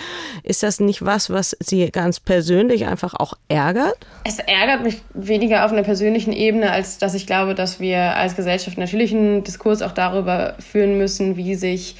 Ist 0.43 0.63
das 0.63 0.79
nicht 0.79 1.05
was, 1.05 1.29
was 1.29 1.55
Sie 1.59 1.89
ganz 1.91 2.19
persönlich 2.19 2.85
einfach 2.85 3.13
auch 3.13 3.33
ärgert? 3.47 3.95
Es 4.23 4.39
ärgert 4.39 4.83
mich 4.83 5.01
weniger 5.13 5.65
auf 5.65 5.71
einer 5.71 5.83
persönlichen 5.83 6.33
Ebene, 6.33 6.71
als 6.71 6.97
dass 6.97 7.13
ich 7.13 7.27
glaube, 7.27 7.55
dass 7.55 7.79
wir 7.79 8.15
als 8.15 8.35
Gesellschaft 8.35 8.77
natürlich 8.77 9.13
einen 9.13 9.43
Diskurs 9.43 9.81
auch 9.81 9.91
darüber 9.91 10.55
führen 10.59 10.97
müssen, 10.97 11.37
wie 11.37 11.55
sich 11.55 11.95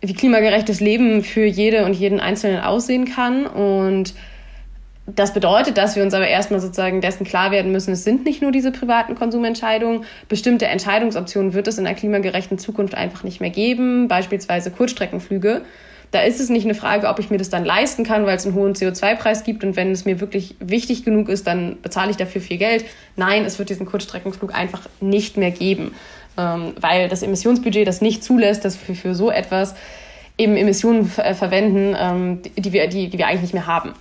wie 0.00 0.14
klimagerechtes 0.14 0.80
Leben 0.80 1.22
für 1.22 1.44
jede 1.44 1.84
und 1.84 1.94
jeden 1.94 2.20
Einzelnen 2.20 2.60
aussehen 2.60 3.06
kann 3.06 3.46
und 3.46 4.14
das 5.06 5.34
bedeutet, 5.34 5.76
dass 5.76 5.96
wir 5.96 6.02
uns 6.02 6.14
aber 6.14 6.28
erstmal 6.28 6.60
sozusagen 6.60 7.02
dessen 7.02 7.24
klar 7.24 7.50
werden 7.50 7.72
müssen, 7.72 7.92
es 7.92 8.04
sind 8.04 8.24
nicht 8.24 8.40
nur 8.40 8.52
diese 8.52 8.72
privaten 8.72 9.14
Konsumentscheidungen. 9.14 10.04
Bestimmte 10.28 10.66
Entscheidungsoptionen 10.66 11.52
wird 11.52 11.68
es 11.68 11.76
in 11.76 11.86
einer 11.86 11.94
klimagerechten 11.94 12.58
Zukunft 12.58 12.94
einfach 12.94 13.22
nicht 13.22 13.40
mehr 13.40 13.50
geben, 13.50 14.08
beispielsweise 14.08 14.70
Kurzstreckenflüge. 14.70 15.60
Da 16.10 16.20
ist 16.20 16.40
es 16.40 16.48
nicht 16.48 16.64
eine 16.64 16.74
Frage, 16.74 17.08
ob 17.08 17.18
ich 17.18 17.28
mir 17.28 17.38
das 17.38 17.50
dann 17.50 17.64
leisten 17.64 18.04
kann, 18.04 18.24
weil 18.24 18.36
es 18.36 18.46
einen 18.46 18.54
hohen 18.54 18.74
CO2-Preis 18.74 19.44
gibt 19.44 19.62
und 19.62 19.76
wenn 19.76 19.90
es 19.90 20.04
mir 20.04 20.20
wirklich 20.20 20.54
wichtig 20.60 21.04
genug 21.04 21.28
ist, 21.28 21.46
dann 21.46 21.76
bezahle 21.82 22.10
ich 22.10 22.16
dafür 22.16 22.40
viel 22.40 22.56
Geld. 22.56 22.84
Nein, 23.16 23.44
es 23.44 23.58
wird 23.58 23.68
diesen 23.68 23.84
Kurzstreckenflug 23.84 24.54
einfach 24.54 24.88
nicht 25.00 25.36
mehr 25.36 25.50
geben, 25.50 25.94
ähm, 26.38 26.72
weil 26.80 27.08
das 27.08 27.22
Emissionsbudget 27.22 27.86
das 27.86 28.00
nicht 28.00 28.24
zulässt, 28.24 28.64
dass 28.64 28.78
wir 28.88 28.94
für 28.94 29.14
so 29.14 29.30
etwas 29.30 29.74
eben 30.38 30.56
Emissionen 30.56 31.06
verwenden, 31.06 31.94
ähm, 31.98 32.42
die, 32.56 32.72
wir, 32.72 32.86
die, 32.88 33.08
die 33.10 33.18
wir 33.18 33.26
eigentlich 33.26 33.42
nicht 33.42 33.54
mehr 33.54 33.66
haben. 33.66 33.92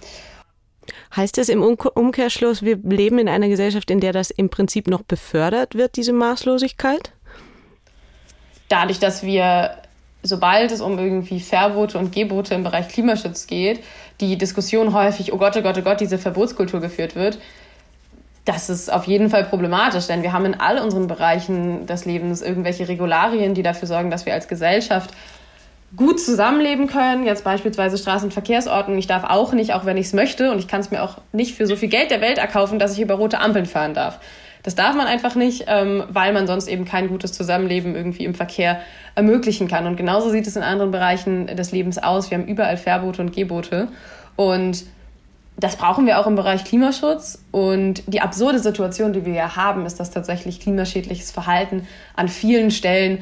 Heißt 1.16 1.38
das 1.38 1.50
im 1.50 1.62
Umkehrschluss, 1.64 2.64
wir 2.64 2.78
leben 2.78 3.20
in 3.20 3.30
einer 3.30 3.48
Gesellschaft, 3.48 3.92
in 3.92 4.00
der 4.00 4.14
das 4.14 4.32
im 4.32 4.50
Prinzip 4.50 4.88
noch 4.88 5.04
befördert 5.04 5.76
wird, 5.76 5.96
diese 5.96 6.14
Maßlosigkeit? 6.14 7.12
Dadurch, 8.70 9.00
dass 9.00 9.24
wir, 9.24 9.78
sobald 10.24 10.72
es 10.72 10.82
um 10.82 10.98
irgendwie 10.98 11.40
Verbote 11.40 11.98
und 11.98 12.12
Gebote 12.12 12.56
im 12.56 12.64
Bereich 12.64 12.88
Klimaschutz 12.88 13.48
geht, 13.48 13.84
die 14.20 14.38
Diskussion 14.38 14.94
häufig, 14.94 15.34
oh 15.34 15.38
Gott, 15.38 15.56
oh 15.58 15.62
Gott, 15.62 15.78
oh 15.78 15.82
Gott, 15.82 16.00
diese 16.02 16.18
Verbotskultur 16.18 16.82
geführt 16.82 17.16
wird, 17.16 17.38
das 18.46 18.70
ist 18.70 18.92
auf 18.92 19.06
jeden 19.06 19.30
Fall 19.30 19.46
problematisch, 19.46 20.08
denn 20.08 20.22
wir 20.22 20.34
haben 20.34 20.46
in 20.46 20.60
all 20.60 20.80
unseren 20.80 21.08
Bereichen 21.08 21.86
des 21.86 22.06
Lebens 22.06 22.42
irgendwelche 22.42 22.88
Regularien, 22.88 23.54
die 23.54 23.64
dafür 23.64 23.88
sorgen, 23.88 24.12
dass 24.12 24.26
wir 24.26 24.34
als 24.34 24.48
Gesellschaft 24.48 25.12
gut 25.96 26.20
zusammenleben 26.20 26.88
können. 26.88 27.26
Jetzt 27.26 27.44
beispielsweise 27.44 27.98
Straßenverkehrsordnung. 27.98 28.98
Ich 28.98 29.08
darf 29.08 29.24
auch 29.24 29.54
nicht, 29.54 29.74
auch 29.74 29.86
wenn 29.86 29.98
ich 29.98 30.08
es 30.08 30.14
möchte, 30.14 30.52
und 30.52 30.60
ich 30.60 30.68
kann 30.68 30.82
es 30.82 30.92
mir 30.92 31.04
auch 31.04 31.18
nicht 31.32 31.56
für 31.56 31.68
so 31.68 31.76
viel 31.76 31.90
Geld 31.90 32.12
der 32.12 32.22
Welt 32.22 32.38
erkaufen, 32.38 32.80
dass 32.80 32.94
ich 32.94 33.02
über 33.02 33.16
rote 33.16 33.40
Ampeln 33.40 33.66
fahren 33.66 33.94
darf. 33.94 34.20
Das 34.64 34.76
darf 34.76 34.96
man 34.96 35.08
einfach 35.08 35.36
nicht, 35.36 35.66
ähm, 35.68 36.06
weil 36.10 36.32
man 36.32 36.48
sonst 36.48 36.68
eben 36.68 36.86
kein 36.86 37.10
gutes 37.10 37.34
Zusammenleben 37.34 37.96
irgendwie 37.96 38.24
im 38.24 38.34
Verkehr 38.34 38.80
ermöglichen 39.14 39.68
kann. 39.68 39.86
Und 39.86 39.98
genauso 39.98 40.30
sieht 40.30 40.48
es 40.48 40.56
in 40.56 40.64
anderen 40.64 40.92
Bereichen 40.92 41.48
des 41.48 41.72
Lebens 41.74 41.98
aus. 41.98 42.32
Wir 42.32 42.38
haben 42.38 42.48
überall 42.48 42.78
Verbote 42.78 43.22
und 43.22 43.36
Gebote. 43.36 43.90
Und 44.38 44.86
das 45.58 45.76
brauchen 45.76 46.06
wir 46.06 46.18
auch 46.18 46.28
im 46.28 46.36
Bereich 46.36 46.64
Klimaschutz. 46.64 47.44
Und 47.52 48.04
die 48.08 48.22
absurde 48.22 48.60
Situation, 48.60 49.12
die 49.12 49.26
wir 49.26 49.34
ja 49.34 49.56
haben, 49.58 49.86
ist, 49.86 50.00
dass 50.00 50.12
tatsächlich 50.12 50.62
klimaschädliches 50.62 51.32
Verhalten 51.32 51.86
an 52.16 52.30
vielen 52.30 52.72
Stellen 52.72 53.22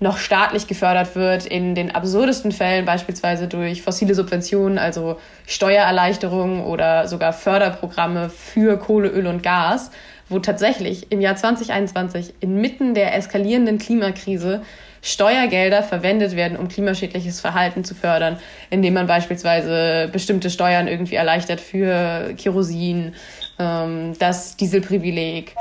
noch 0.00 0.18
staatlich 0.18 0.66
gefördert 0.66 1.16
wird, 1.16 1.46
in 1.46 1.74
den 1.74 1.94
absurdesten 1.94 2.52
Fällen 2.52 2.84
beispielsweise 2.84 3.48
durch 3.48 3.82
fossile 3.82 4.14
Subventionen, 4.14 4.78
also 4.78 5.18
Steuererleichterungen 5.46 6.64
oder 6.64 7.08
sogar 7.08 7.32
Förderprogramme 7.32 8.30
für 8.30 8.78
Kohle, 8.78 9.08
Öl 9.08 9.26
und 9.26 9.42
Gas, 9.42 9.90
wo 10.28 10.38
tatsächlich 10.38 11.10
im 11.10 11.20
Jahr 11.20 11.36
2021 11.36 12.34
inmitten 12.40 12.94
der 12.94 13.16
eskalierenden 13.16 13.78
Klimakrise 13.78 14.62
Steuergelder 15.00 15.82
verwendet 15.82 16.34
werden, 16.36 16.58
um 16.58 16.68
klimaschädliches 16.68 17.40
Verhalten 17.40 17.84
zu 17.84 17.94
fördern, 17.94 18.38
indem 18.70 18.94
man 18.94 19.06
beispielsweise 19.06 20.08
bestimmte 20.12 20.50
Steuern 20.50 20.88
irgendwie 20.88 21.14
erleichtert 21.14 21.60
für 21.60 22.34
Kerosin, 22.36 23.14
ähm, 23.58 24.12
das 24.18 24.56
Dieselprivileg. 24.56 25.54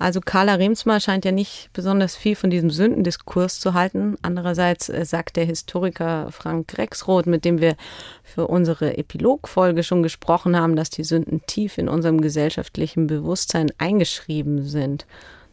Also 0.00 0.20
Carla 0.20 0.54
Remsmar 0.54 0.98
scheint 0.98 1.26
ja 1.26 1.30
nicht 1.30 1.68
besonders 1.74 2.16
viel 2.16 2.34
von 2.34 2.48
diesem 2.48 2.70
Sündendiskurs 2.70 3.60
zu 3.60 3.74
halten. 3.74 4.16
Andererseits 4.22 4.88
äh, 4.88 5.04
sagt 5.04 5.36
der 5.36 5.44
Historiker 5.44 6.28
Frank 6.32 6.78
Rexroth, 6.78 7.26
mit 7.26 7.44
dem 7.44 7.60
wir 7.60 7.76
für 8.24 8.46
unsere 8.46 8.96
Epilogfolge 8.96 9.82
schon 9.82 10.02
gesprochen 10.02 10.56
haben, 10.56 10.74
dass 10.74 10.88
die 10.88 11.04
Sünden 11.04 11.42
tief 11.46 11.76
in 11.76 11.90
unserem 11.90 12.22
gesellschaftlichen 12.22 13.08
Bewusstsein 13.08 13.70
eingeschrieben 13.76 14.66
sind. 14.66 15.06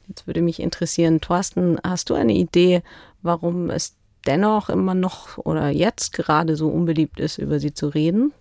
Jetzt 0.08 0.28
würde 0.28 0.42
mich 0.42 0.62
interessieren, 0.62 1.20
Thorsten, 1.20 1.78
hast 1.84 2.10
du 2.10 2.14
eine 2.14 2.34
Idee, 2.34 2.84
warum 3.22 3.70
es 3.70 3.98
dennoch 4.26 4.70
immer 4.70 4.96
noch 4.96 5.38
oder 5.40 5.72
jetzt 5.72 6.14
gerade 6.14 6.56
so 6.56 6.70
unbeliebt 6.70 7.20
ist, 7.20 7.38
über 7.38 7.60
sie 7.60 7.74
zu 7.74 7.90
reden? 7.90 8.32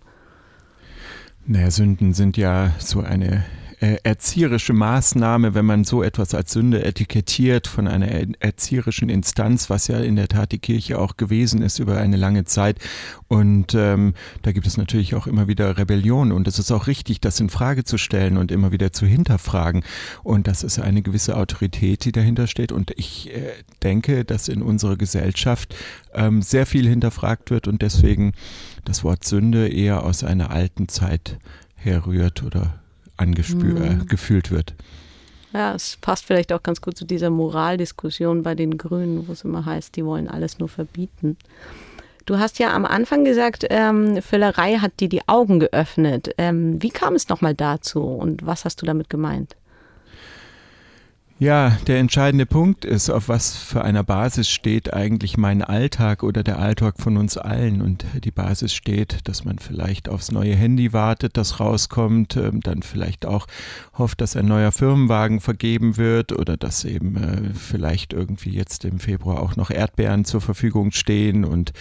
Naja, 1.45 1.69
Sünden 1.69 2.13
sind 2.13 2.37
ja 2.37 2.71
so 2.79 3.01
eine 3.01 3.43
äh, 3.79 3.97
erzieherische 4.03 4.73
Maßnahme, 4.73 5.53
wenn 5.53 5.65
man 5.65 5.83
so 5.83 6.01
etwas 6.01 6.33
als 6.33 6.51
Sünde 6.51 6.83
etikettiert 6.83 7.67
von 7.67 7.87
einer 7.87 8.07
erzieherischen 8.39 9.09
Instanz, 9.09 9.69
was 9.69 9.87
ja 9.87 9.99
in 9.99 10.15
der 10.15 10.27
Tat 10.27 10.51
die 10.51 10.57
Kirche 10.57 10.97
auch 10.97 11.15
gewesen 11.15 11.61
ist 11.61 11.77
über 11.77 11.97
eine 11.97 12.17
lange 12.17 12.45
Zeit. 12.45 12.79
Und 13.27 13.75
ähm, 13.75 14.15
da 14.41 14.51
gibt 14.51 14.65
es 14.65 14.77
natürlich 14.77 15.13
auch 15.13 15.27
immer 15.27 15.47
wieder 15.47 15.77
Rebellion 15.77 16.31
und 16.31 16.47
es 16.47 16.57
ist 16.57 16.71
auch 16.71 16.87
richtig, 16.87 17.21
das 17.21 17.39
in 17.39 17.49
Frage 17.49 17.83
zu 17.83 17.99
stellen 17.99 18.37
und 18.37 18.51
immer 18.51 18.71
wieder 18.71 18.93
zu 18.93 19.05
hinterfragen. 19.05 19.83
Und 20.23 20.47
das 20.47 20.63
ist 20.63 20.79
eine 20.79 21.03
gewisse 21.03 21.37
Autorität, 21.37 22.03
die 22.05 22.11
dahinter 22.11 22.47
steht. 22.47 22.71
Und 22.71 22.91
ich 22.97 23.31
äh, 23.31 23.51
denke, 23.83 24.25
dass 24.25 24.47
in 24.47 24.63
unserer 24.63 24.97
Gesellschaft 24.97 25.75
ähm, 26.15 26.41
sehr 26.41 26.65
viel 26.65 26.87
hinterfragt 26.87 27.51
wird 27.51 27.67
und 27.67 27.83
deswegen 27.83 28.33
das 28.85 29.03
Wort 29.03 29.23
Sünde 29.23 29.67
eher 29.67 30.03
aus 30.03 30.23
einer 30.23 30.49
alten 30.49 30.87
Zeit 30.87 31.37
herrührt 31.75 32.41
oder 32.41 32.79
angefühlt 33.17 34.51
mhm. 34.51 34.55
wird. 34.55 34.73
Ja, 35.53 35.73
es 35.73 35.97
passt 36.01 36.25
vielleicht 36.25 36.51
auch 36.53 36.61
ganz 36.61 36.81
gut 36.81 36.97
zu 36.97 37.05
dieser 37.05 37.29
Moraldiskussion 37.29 38.43
bei 38.43 38.53
den 38.53 38.77
Grünen, 38.77 39.27
wo 39.27 39.31
es 39.31 39.43
immer 39.43 39.65
heißt, 39.65 39.95
die 39.95 40.05
wollen 40.05 40.27
alles 40.27 40.59
nur 40.59 40.69
verbieten. 40.69 41.37
Du 42.25 42.37
hast 42.37 42.59
ja 42.59 42.73
am 42.75 42.85
Anfang 42.85 43.23
gesagt, 43.23 43.65
ähm, 43.69 44.21
Völlerei 44.21 44.79
hat 44.79 44.99
dir 44.99 45.07
die 45.07 45.25
Augen 45.27 45.61
geöffnet. 45.61 46.35
Ähm, 46.37 46.81
wie 46.83 46.89
kam 46.89 47.15
es 47.15 47.29
nochmal 47.29 47.55
dazu 47.55 48.03
und 48.03 48.45
was 48.45 48.65
hast 48.65 48.81
du 48.81 48.85
damit 48.85 49.09
gemeint? 49.09 49.55
Ja, 51.39 51.77
der 51.85 51.99
entscheidende 51.99 52.47
Punkt 52.47 52.83
ist, 52.83 53.11
auf 53.11 53.29
was 53.29 53.55
für 53.55 53.83
einer 53.83 54.03
Basis 54.03 54.49
steht 54.49 54.91
eigentlich 54.95 55.37
mein 55.37 55.61
Alltag 55.61 56.23
oder 56.23 56.41
der 56.41 56.57
Alltag 56.57 56.95
von 56.97 57.15
uns 57.15 57.37
allen. 57.37 57.83
Und 57.83 58.05
die 58.23 58.31
Basis 58.31 58.73
steht, 58.73 59.19
dass 59.27 59.45
man 59.45 59.59
vielleicht 59.59 60.09
aufs 60.09 60.31
neue 60.31 60.55
Handy 60.55 60.93
wartet, 60.93 61.37
das 61.37 61.59
rauskommt, 61.59 62.37
ähm, 62.37 62.61
dann 62.61 62.81
vielleicht 62.81 63.27
auch 63.27 63.45
hofft, 63.99 64.19
dass 64.21 64.35
ein 64.35 64.47
neuer 64.47 64.71
Firmenwagen 64.71 65.39
vergeben 65.39 65.97
wird 65.97 66.31
oder 66.31 66.57
dass 66.57 66.83
eben 66.85 67.17
äh, 67.17 67.53
vielleicht 67.53 68.13
irgendwie 68.13 68.55
jetzt 68.55 68.83
im 68.83 68.97
Februar 68.97 69.39
auch 69.39 69.55
noch 69.55 69.69
Erdbeeren 69.69 70.25
zur 70.25 70.41
Verfügung 70.41 70.89
stehen 70.89 71.45
und 71.45 71.71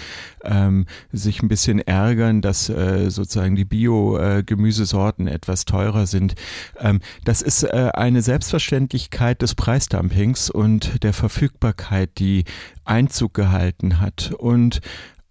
ähm, 0.45 0.85
sich 1.13 1.43
ein 1.43 1.49
bisschen 1.49 1.79
ärgern, 1.79 2.43
dass 2.43 2.69
äh, 2.69 3.09
sozusagen 3.11 3.57
die 3.57 3.65
Bio-Gemüsesorten 3.65 5.29
äh, 5.29 5.33
etwas 5.33 5.65
teurer 5.65 6.07
sind. 6.07 6.35
Ähm, 6.79 7.01
das 7.25 7.41
ist 7.41 7.63
äh, 7.63 7.91
eine 7.95 8.21
Selbstverständlichkeit 8.21 9.46
des 9.47 9.55
Preisdumpings 9.55 10.51
und 10.51 11.05
der 11.05 11.13
Verfügbarkeit, 11.13 12.11
die 12.19 12.43
Einzug 12.85 13.33
gehalten 13.33 14.01
hat. 14.01 14.33
Und 14.37 14.81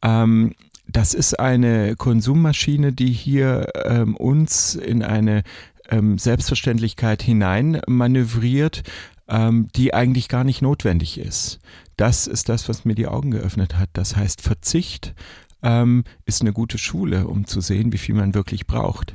ähm, 0.02 0.54
das 0.88 1.14
ist 1.14 1.38
eine 1.38 1.98
Konsummaschine, 1.98 2.94
die 2.94 3.12
hier 3.12 3.68
ähm, 3.84 4.16
uns 4.16 4.76
in 4.76 5.04
eine 5.04 5.44
ähm, 5.90 6.18
Selbstverständlichkeit 6.18 7.24
hinein 7.24 7.82
manövriert, 7.88 8.84
ähm, 9.28 9.68
die 9.76 9.94
eigentlich 9.94 10.30
gar 10.30 10.46
nicht 10.46 10.62
notwendig 10.62 11.18
ist. 11.20 11.60
Das 11.98 12.26
ist 12.26 12.48
das, 12.48 12.70
was 12.70 12.86
mir 12.86 12.96
die 12.96 13.08
Augen 13.08 13.32
geöffnet 13.32 13.78
hat. 13.78 13.90
Das 13.92 14.16
heißt, 14.16 14.42
Verzicht 14.42 15.14
ähm, 15.62 16.06
ist 16.26 16.40
eine 16.40 16.54
gute 16.54 16.78
Schule, 16.78 17.28
um 17.28 17.48
zu 17.48 17.60
sehen, 17.60 17.92
wie 17.92 17.98
viel 17.98 18.16
man 18.16 18.34
wirklich 18.34 18.66
braucht. 18.66 19.14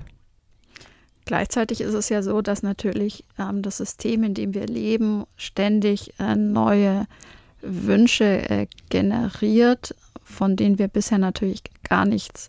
Gleichzeitig 1.24 1.80
ist 1.80 1.94
es 1.94 2.08
ja 2.08 2.22
so, 2.22 2.42
dass 2.42 2.62
natürlich 2.62 3.24
ähm, 3.38 3.62
das 3.62 3.76
System, 3.76 4.24
in 4.24 4.34
dem 4.34 4.54
wir 4.54 4.66
leben, 4.66 5.24
ständig 5.36 6.14
äh, 6.18 6.34
neue 6.34 7.06
Wünsche 7.62 8.50
äh, 8.50 8.66
generiert, 8.88 9.94
von 10.24 10.56
denen 10.56 10.78
wir 10.78 10.88
bisher 10.88 11.18
natürlich 11.18 11.62
gar 11.88 12.04
nichts 12.04 12.48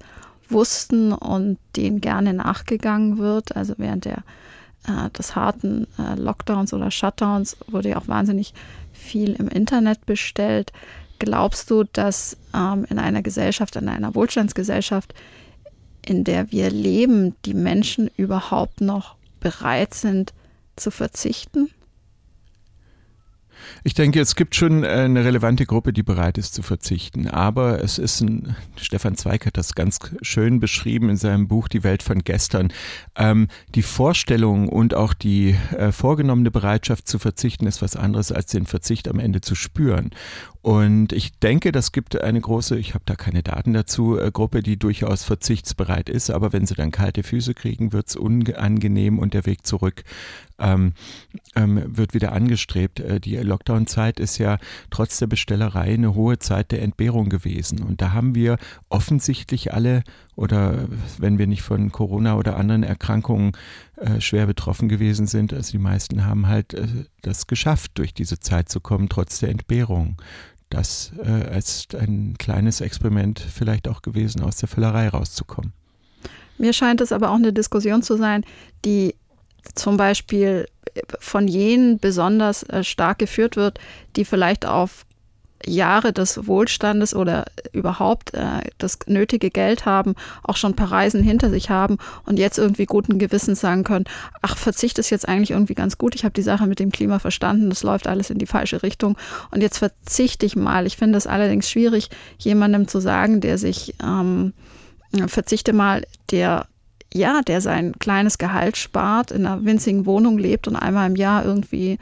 wussten 0.49 1.13
und 1.13 1.57
denen 1.75 2.01
gerne 2.01 2.33
nachgegangen 2.33 3.17
wird. 3.17 3.55
Also 3.55 3.75
während 3.77 4.05
der 4.05 4.23
äh, 4.87 5.09
des 5.11 5.35
harten 5.35 5.87
äh, 5.97 6.15
Lockdowns 6.15 6.73
oder 6.73 6.91
Shutdowns 6.91 7.57
wurde 7.67 7.89
ja 7.89 7.97
auch 7.97 8.07
wahnsinnig 8.07 8.53
viel 8.93 9.33
im 9.33 9.47
Internet 9.47 10.05
bestellt. 10.05 10.71
Glaubst 11.19 11.69
du, 11.69 11.83
dass 11.83 12.37
ähm, 12.55 12.85
in 12.89 12.97
einer 12.97 13.21
Gesellschaft, 13.21 13.75
in 13.75 13.89
einer 13.89 14.15
Wohlstandsgesellschaft, 14.15 15.13
in 16.05 16.23
der 16.23 16.51
wir 16.51 16.69
leben, 16.69 17.35
die 17.45 17.53
Menschen 17.53 18.09
überhaupt 18.17 18.81
noch 18.81 19.15
bereit 19.39 19.93
sind 19.93 20.33
zu 20.75 20.91
verzichten? 20.91 21.69
Ich 23.83 23.93
denke, 23.93 24.19
es 24.19 24.35
gibt 24.35 24.55
schon 24.55 24.83
äh, 24.83 24.87
eine 24.87 25.25
relevante 25.25 25.65
Gruppe, 25.65 25.93
die 25.93 26.03
bereit 26.03 26.37
ist 26.37 26.53
zu 26.53 26.61
verzichten. 26.61 27.27
Aber 27.27 27.83
es 27.83 27.97
ist 27.97 28.21
ein, 28.21 28.55
Stefan 28.75 29.15
Zweig 29.15 29.45
hat 29.45 29.57
das 29.57 29.75
ganz 29.75 29.99
schön 30.21 30.59
beschrieben 30.59 31.09
in 31.09 31.17
seinem 31.17 31.47
Buch 31.47 31.67
Die 31.67 31.83
Welt 31.83 32.03
von 32.03 32.19
gestern. 32.19 32.71
Ähm, 33.15 33.47
die 33.75 33.81
Vorstellung 33.81 34.69
und 34.69 34.93
auch 34.93 35.13
die 35.13 35.55
äh, 35.77 35.91
vorgenommene 35.91 36.51
Bereitschaft 36.51 37.07
zu 37.07 37.19
verzichten 37.19 37.67
ist 37.67 37.81
was 37.81 37.95
anderes, 37.95 38.31
als 38.31 38.47
den 38.47 38.65
Verzicht 38.65 39.07
am 39.07 39.19
Ende 39.19 39.41
zu 39.41 39.55
spüren. 39.55 40.11
Und 40.61 41.11
ich 41.11 41.39
denke, 41.39 41.71
das 41.71 41.91
gibt 41.91 42.21
eine 42.21 42.39
große, 42.39 42.77
ich 42.77 42.93
habe 42.93 43.03
da 43.07 43.15
keine 43.15 43.41
Daten 43.41 43.73
dazu, 43.73 44.19
äh, 44.19 44.29
Gruppe, 44.31 44.61
die 44.61 44.77
durchaus 44.77 45.23
verzichtsbereit 45.23 46.07
ist. 46.07 46.29
Aber 46.29 46.53
wenn 46.53 46.67
sie 46.67 46.75
dann 46.75 46.91
kalte 46.91 47.23
Füße 47.23 47.55
kriegen, 47.55 47.93
wird 47.93 48.09
es 48.09 48.15
unangenehm 48.15 49.17
und 49.17 49.33
der 49.33 49.47
Weg 49.47 49.65
zurück 49.65 50.03
ähm, 50.59 50.93
ähm, 51.55 51.83
wird 51.87 52.13
wieder 52.13 52.31
angestrebt. 52.31 52.99
Äh, 52.99 53.19
die 53.19 53.35
Lockdown-Zeit 53.61 54.19
ist 54.19 54.37
ja 54.37 54.57
trotz 54.89 55.19
der 55.19 55.27
Bestellerei 55.27 55.93
eine 55.93 56.15
hohe 56.15 56.39
Zeit 56.39 56.71
der 56.71 56.81
Entbehrung 56.81 57.29
gewesen. 57.29 57.83
Und 57.83 58.01
da 58.01 58.11
haben 58.11 58.33
wir 58.35 58.57
offensichtlich 58.89 59.73
alle 59.73 60.03
oder 60.35 60.87
wenn 61.17 61.37
wir 61.37 61.47
nicht 61.47 61.61
von 61.61 61.91
Corona 61.91 62.35
oder 62.35 62.57
anderen 62.57 62.83
Erkrankungen 62.83 63.51
äh, 63.97 64.19
schwer 64.19 64.47
betroffen 64.47 64.89
gewesen 64.89 65.27
sind, 65.27 65.53
also 65.53 65.71
die 65.71 65.77
meisten 65.77 66.25
haben 66.25 66.47
halt 66.47 66.73
äh, 66.73 66.87
das 67.21 67.45
geschafft, 67.47 67.91
durch 67.95 68.13
diese 68.13 68.39
Zeit 68.39 68.69
zu 68.69 68.79
kommen, 68.79 69.09
trotz 69.09 69.39
der 69.39 69.49
Entbehrung. 69.49 70.17
Das 70.69 71.11
äh, 71.23 71.57
ist 71.57 71.93
ein 71.95 72.35
kleines 72.39 72.81
Experiment 72.81 73.39
vielleicht 73.39 73.87
auch 73.87 74.01
gewesen, 74.01 74.41
aus 74.41 74.57
der 74.57 74.69
Völlerei 74.69 75.09
rauszukommen. 75.09 75.73
Mir 76.57 76.73
scheint 76.73 77.01
es 77.01 77.11
aber 77.11 77.29
auch 77.31 77.35
eine 77.35 77.53
Diskussion 77.53 78.01
zu 78.03 78.17
sein, 78.17 78.45
die 78.85 79.15
zum 79.75 79.97
Beispiel 79.97 80.67
von 81.19 81.47
jenen 81.47 81.99
besonders 81.99 82.63
äh, 82.63 82.83
stark 82.83 83.19
geführt 83.19 83.55
wird, 83.55 83.79
die 84.15 84.25
vielleicht 84.25 84.65
auf 84.65 85.05
Jahre 85.65 86.11
des 86.11 86.47
Wohlstandes 86.47 87.13
oder 87.13 87.45
überhaupt 87.71 88.33
äh, 88.33 88.61
das 88.77 88.99
nötige 89.05 89.49
Geld 89.49 89.85
haben, 89.85 90.15
auch 90.43 90.57
schon 90.57 90.71
ein 90.71 90.75
paar 90.75 90.91
Reisen 90.91 91.23
hinter 91.23 91.49
sich 91.49 91.69
haben 91.69 91.97
und 92.25 92.39
jetzt 92.39 92.57
irgendwie 92.57 92.85
guten 92.85 93.19
Gewissens 93.19 93.61
sagen 93.61 93.83
können, 93.83 94.05
ach, 94.41 94.57
Verzicht 94.57 94.97
ist 94.99 95.09
jetzt 95.09 95.27
eigentlich 95.27 95.51
irgendwie 95.51 95.75
ganz 95.75 95.97
gut, 95.97 96.15
ich 96.15 96.23
habe 96.23 96.33
die 96.33 96.41
Sache 96.41 96.67
mit 96.67 96.79
dem 96.79 96.91
Klima 96.91 97.19
verstanden, 97.19 97.69
das 97.69 97.83
läuft 97.83 98.07
alles 98.07 98.29
in 98.29 98.39
die 98.39 98.47
falsche 98.47 98.83
Richtung 98.83 99.17
und 99.51 99.61
jetzt 99.61 99.77
verzichte 99.77 100.45
ich 100.45 100.55
mal. 100.55 100.87
Ich 100.87 100.97
finde 100.97 101.17
es 101.17 101.27
allerdings 101.27 101.69
schwierig, 101.69 102.09
jemandem 102.39 102.87
zu 102.87 102.99
sagen, 102.99 103.39
der 103.39 103.57
sich 103.57 103.93
ähm, 104.03 104.53
verzichte 105.27 105.73
mal, 105.73 106.03
der 106.31 106.65
ja, 107.13 107.41
der 107.41 107.61
sein 107.61 107.93
kleines 107.99 108.37
Gehalt 108.37 108.77
spart, 108.77 109.31
in 109.31 109.45
einer 109.45 109.63
winzigen 109.65 110.05
Wohnung 110.05 110.37
lebt 110.37 110.67
und 110.67 110.75
einmal 110.75 111.09
im 111.09 111.15
Jahr 111.15 111.45
irgendwie 111.45 111.97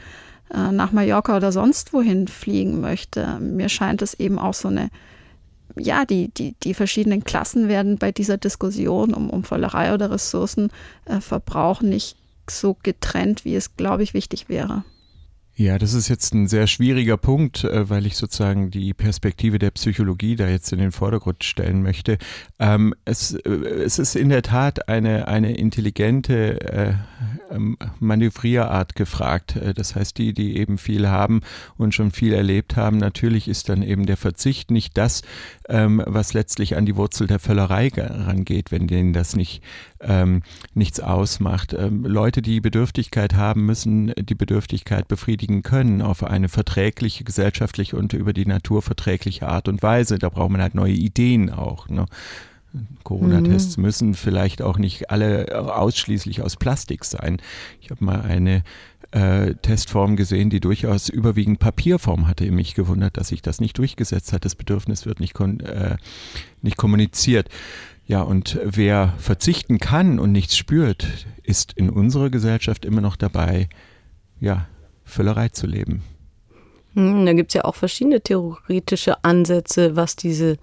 äh, 0.54 0.72
nach 0.72 0.92
Mallorca 0.92 1.38
oder 1.38 1.52
sonst 1.52 1.94
wohin 1.94 2.28
fliegen 2.28 2.82
möchte. 2.82 3.40
Mir 3.40 3.70
scheint 3.70 4.02
es 4.02 4.14
eben 4.14 4.38
auch 4.38 4.54
so 4.54 4.68
eine, 4.68 4.90
ja, 5.76 6.06
die, 6.06 6.30
die, 6.30 6.56
die 6.64 6.74
verschiedenen 6.74 7.24
Klassen 7.24 7.68
werden 7.68 7.98
bei 7.98 8.12
dieser 8.12 8.38
Diskussion 8.38 9.14
um, 9.14 9.30
um 9.30 9.44
Völlerei 9.44 9.94
oder 9.94 10.12
Ressourcenverbrauch 10.12 11.82
nicht 11.82 12.18
so 12.50 12.78
getrennt, 12.82 13.46
wie 13.46 13.56
es, 13.56 13.76
glaube 13.78 14.04
ich, 14.04 14.14
wichtig 14.14 14.50
wäre. 14.50 14.84
Ja, 15.60 15.78
das 15.78 15.94
ist 15.94 16.08
jetzt 16.08 16.34
ein 16.34 16.48
sehr 16.48 16.68
schwieriger 16.68 17.18
Punkt, 17.18 17.66
äh, 17.66 17.90
weil 17.90 18.06
ich 18.06 18.16
sozusagen 18.16 18.72
die 18.72 18.94
Perspektive 18.94 19.60
der 19.60 19.72
Psychologie 19.72 20.38
da 20.38 20.48
jetzt 20.48 20.72
in 20.72 20.80
den 20.80 20.94
Vordergrund 20.94 21.44
stellen 21.44 21.84
möchte. 21.84 22.18
Ähm, 22.60 22.96
es, 23.04 23.34
äh, 23.34 23.50
es 23.50 24.00
ist 24.00 24.16
in 24.16 24.30
der 24.30 24.42
Tat 24.42 24.88
eine, 24.88 25.28
eine 25.28 25.58
intelligente 25.58 26.62
äh, 26.62 26.94
ähm, 27.54 27.78
Manövrierart 28.00 28.96
gefragt. 28.96 29.60
Das 29.76 29.96
heißt, 29.98 30.18
die, 30.18 30.32
die 30.32 30.56
eben 30.56 30.78
viel 30.78 31.10
haben 31.10 31.42
und 31.78 31.94
schon 31.94 32.12
viel 32.12 32.32
erlebt 32.32 32.78
haben, 32.78 32.98
natürlich 32.98 33.50
ist 33.50 33.68
dann 33.68 33.84
eben 33.84 34.06
der 34.06 34.16
Verzicht 34.16 34.72
nicht 34.72 34.98
das, 34.98 35.24
ähm, 35.68 36.02
was 36.06 36.34
letztlich 36.34 36.78
an 36.78 36.86
die 36.86 36.96
Wurzel 36.96 37.28
der 37.28 37.40
Völlerei 37.40 37.92
rangeht, 37.94 38.72
wenn 38.72 38.88
denen 38.88 39.12
das 39.12 39.36
nicht 39.36 39.62
ähm, 40.02 40.42
nichts 40.74 41.00
ausmacht. 41.02 41.74
Ähm, 41.74 42.06
Leute, 42.06 42.42
die 42.42 42.62
Bedürftigkeit 42.62 43.34
haben, 43.34 43.66
müssen 43.66 44.14
die 44.18 44.36
Bedürftigkeit 44.36 45.10
befriedigen 45.10 45.49
können 45.64 46.02
auf 46.02 46.24
eine 46.24 46.50
verträgliche, 46.50 47.24
gesellschaftliche 47.24 47.98
und 47.98 48.14
über 48.14 48.34
die 48.34 48.46
Natur 48.46 48.82
verträgliche 48.82 49.48
Art 49.48 49.68
und 49.68 49.84
Weise. 49.84 50.20
Da 50.20 50.30
braucht 50.30 50.52
man 50.52 50.62
halt 50.62 50.76
neue 50.76 50.94
Ideen 50.94 51.50
auch. 51.50 51.90
Ne? 51.90 52.06
Corona-Tests 53.04 53.78
mhm. 53.78 53.84
müssen 53.84 54.14
vielleicht 54.14 54.62
auch 54.62 54.78
nicht 54.78 55.10
alle 55.10 55.76
ausschließlich 55.76 56.42
aus 56.42 56.56
Plastik 56.56 57.04
sein. 57.04 57.42
Ich 57.82 57.90
habe 57.90 58.04
mal 58.04 58.22
eine 58.22 58.64
äh, 59.12 59.56
Testform 59.56 60.16
gesehen, 60.16 60.50
die 60.50 60.60
durchaus 60.60 61.10
überwiegend 61.10 61.60
Papierform 61.60 62.28
hatte. 62.28 62.50
Mich 62.52 62.76
gewundert, 62.76 63.18
dass 63.18 63.30
sich 63.30 63.42
das 63.42 63.60
nicht 63.60 63.78
durchgesetzt 63.78 64.34
hat. 64.34 64.46
Das 64.46 64.56
Bedürfnis 64.56 65.06
wird 65.06 65.20
nicht, 65.20 65.40
äh, 65.40 65.98
nicht 66.62 66.78
kommuniziert. 66.78 67.50
Ja, 68.06 68.22
und 68.22 68.60
wer 68.64 69.14
verzichten 69.18 69.78
kann 69.78 70.20
und 70.20 70.32
nichts 70.32 70.58
spürt, 70.58 71.08
ist 71.44 71.74
in 71.74 71.90
unserer 71.90 72.30
Gesellschaft 72.30 72.86
immer 72.86 73.02
noch 73.02 73.16
dabei, 73.16 73.70
ja, 74.40 74.68
Völlerei 75.10 75.50
zu 75.50 75.68
leben. 75.68 76.04
Hm, 76.94 77.26
da 77.26 77.34
gibt 77.34 77.52
es 77.52 77.56
ja 77.56 77.66
auch 77.66 77.76
verschiedene 77.76 78.22
theoretische 78.22 79.24
Ansätze, 79.24 79.96
was 79.96 80.16
diese 80.16 80.58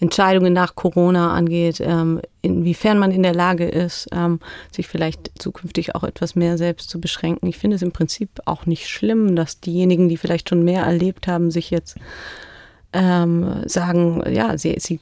Entscheidungen 0.00 0.52
nach 0.52 0.74
Corona 0.74 1.32
angeht, 1.32 1.80
ähm, 1.80 2.20
inwiefern 2.42 2.98
man 2.98 3.12
in 3.12 3.22
der 3.22 3.34
Lage 3.34 3.64
ist, 3.64 4.08
ähm, 4.12 4.40
sich 4.72 4.88
vielleicht 4.88 5.30
zukünftig 5.40 5.94
auch 5.94 6.02
etwas 6.02 6.34
mehr 6.34 6.58
selbst 6.58 6.90
zu 6.90 7.00
beschränken. 7.00 7.46
Ich 7.46 7.58
finde 7.58 7.76
es 7.76 7.82
im 7.82 7.92
Prinzip 7.92 8.28
auch 8.44 8.66
nicht 8.66 8.88
schlimm, 8.88 9.36
dass 9.36 9.60
diejenigen, 9.60 10.08
die 10.08 10.16
vielleicht 10.16 10.48
schon 10.48 10.64
mehr 10.64 10.82
erlebt 10.82 11.28
haben, 11.28 11.50
sich 11.50 11.70
jetzt 11.70 11.96
ähm, 12.92 13.62
sagen, 13.66 14.22
ja, 14.30 14.58
sie, 14.58 14.76
sie 14.78 15.00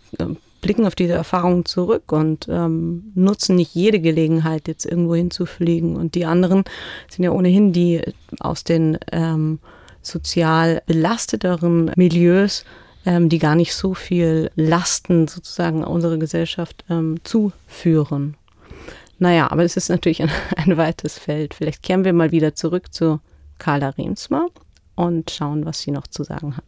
blicken 0.63 0.87
auf 0.87 0.95
diese 0.95 1.13
Erfahrungen 1.13 1.67
zurück 1.67 2.11
und 2.13 2.47
ähm, 2.49 3.13
nutzen 3.15 3.57
nicht 3.57 3.75
jede 3.75 4.01
Gelegenheit, 4.01 4.69
jetzt 4.69 4.87
irgendwo 4.87 5.15
hinzufliegen. 5.15 5.97
Und 5.97 6.15
die 6.15 6.25
anderen 6.25 6.65
sind 7.11 7.25
ja 7.25 7.33
ohnehin 7.33 7.75
die 7.75 8.01
aus 8.41 8.65
den 8.65 8.97
ähm, 9.11 9.59
sozial 10.01 10.83
belasteteren 10.87 11.91
Milieus, 11.97 12.65
ähm, 13.05 13.29
die 13.29 13.39
gar 13.39 13.57
nicht 13.57 13.75
so 13.75 13.93
viel 13.93 14.51
Lasten 14.55 15.29
sozusagen 15.29 15.85
unserer 15.85 16.17
Gesellschaft 16.17 16.85
ähm, 16.89 17.17
zuführen. 17.25 18.37
Naja, 19.19 19.51
aber 19.51 19.65
es 19.65 19.77
ist 19.77 19.91
natürlich 19.91 20.23
ein, 20.23 20.31
ein 20.57 20.77
weites 20.77 21.19
Feld. 21.19 21.55
Vielleicht 21.55 21.83
kehren 21.83 22.05
wir 22.05 22.13
mal 22.13 22.31
wieder 22.31 22.55
zurück 22.55 22.95
zu 22.95 23.21
Carla 23.59 23.91
Riemsma 23.91 24.47
und 24.95 25.31
schauen, 25.31 25.67
was 25.67 25.81
sie 25.81 25.91
noch 25.91 26.07
zu 26.07 26.23
sagen 26.25 26.57
hat. 26.57 26.65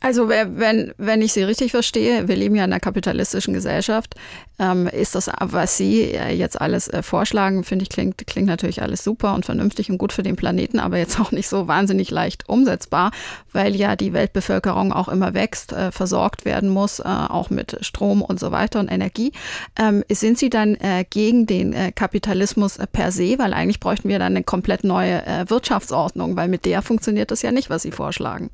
Also 0.00 0.28
wenn, 0.28 0.92
wenn 0.96 1.22
ich 1.22 1.32
Sie 1.32 1.42
richtig 1.42 1.72
verstehe, 1.72 2.28
wir 2.28 2.36
leben 2.36 2.54
ja 2.54 2.64
in 2.64 2.72
einer 2.72 2.78
kapitalistischen 2.78 3.52
Gesellschaft, 3.52 4.14
ähm, 4.60 4.86
ist 4.86 5.16
das, 5.16 5.28
was 5.40 5.76
Sie 5.76 6.02
jetzt 6.12 6.60
alles 6.60 6.86
äh, 6.88 7.02
vorschlagen, 7.02 7.64
finde 7.64 7.82
ich, 7.82 7.88
klingt, 7.88 8.24
klingt 8.26 8.46
natürlich 8.46 8.80
alles 8.80 9.02
super 9.02 9.34
und 9.34 9.44
vernünftig 9.44 9.90
und 9.90 9.98
gut 9.98 10.12
für 10.12 10.22
den 10.22 10.36
Planeten, 10.36 10.78
aber 10.78 10.98
jetzt 10.98 11.18
auch 11.20 11.32
nicht 11.32 11.48
so 11.48 11.66
wahnsinnig 11.66 12.10
leicht 12.10 12.48
umsetzbar, 12.48 13.10
weil 13.52 13.74
ja 13.74 13.96
die 13.96 14.12
Weltbevölkerung 14.12 14.92
auch 14.92 15.08
immer 15.08 15.34
wächst, 15.34 15.72
äh, 15.72 15.90
versorgt 15.90 16.44
werden 16.44 16.68
muss, 16.68 17.00
äh, 17.00 17.04
auch 17.04 17.50
mit 17.50 17.78
Strom 17.80 18.22
und 18.22 18.38
so 18.38 18.52
weiter 18.52 18.78
und 18.78 18.90
Energie. 18.90 19.32
Ähm, 19.76 20.04
sind 20.10 20.38
Sie 20.38 20.50
dann 20.50 20.76
äh, 20.76 21.04
gegen 21.10 21.46
den 21.46 21.72
äh, 21.72 21.90
Kapitalismus 21.90 22.76
äh, 22.76 22.86
per 22.86 23.10
se, 23.10 23.38
weil 23.38 23.52
eigentlich 23.52 23.80
bräuchten 23.80 24.08
wir 24.08 24.20
dann 24.20 24.36
eine 24.36 24.44
komplett 24.44 24.84
neue 24.84 25.22
Wirtschaftsordnung, 25.48 26.36
weil 26.36 26.48
mit 26.48 26.64
der 26.64 26.82
funktioniert 26.82 27.30
das 27.30 27.42
ja 27.42 27.50
nicht, 27.52 27.70
was 27.70 27.82
Sie 27.82 27.90
vorschlagen. 27.90 28.50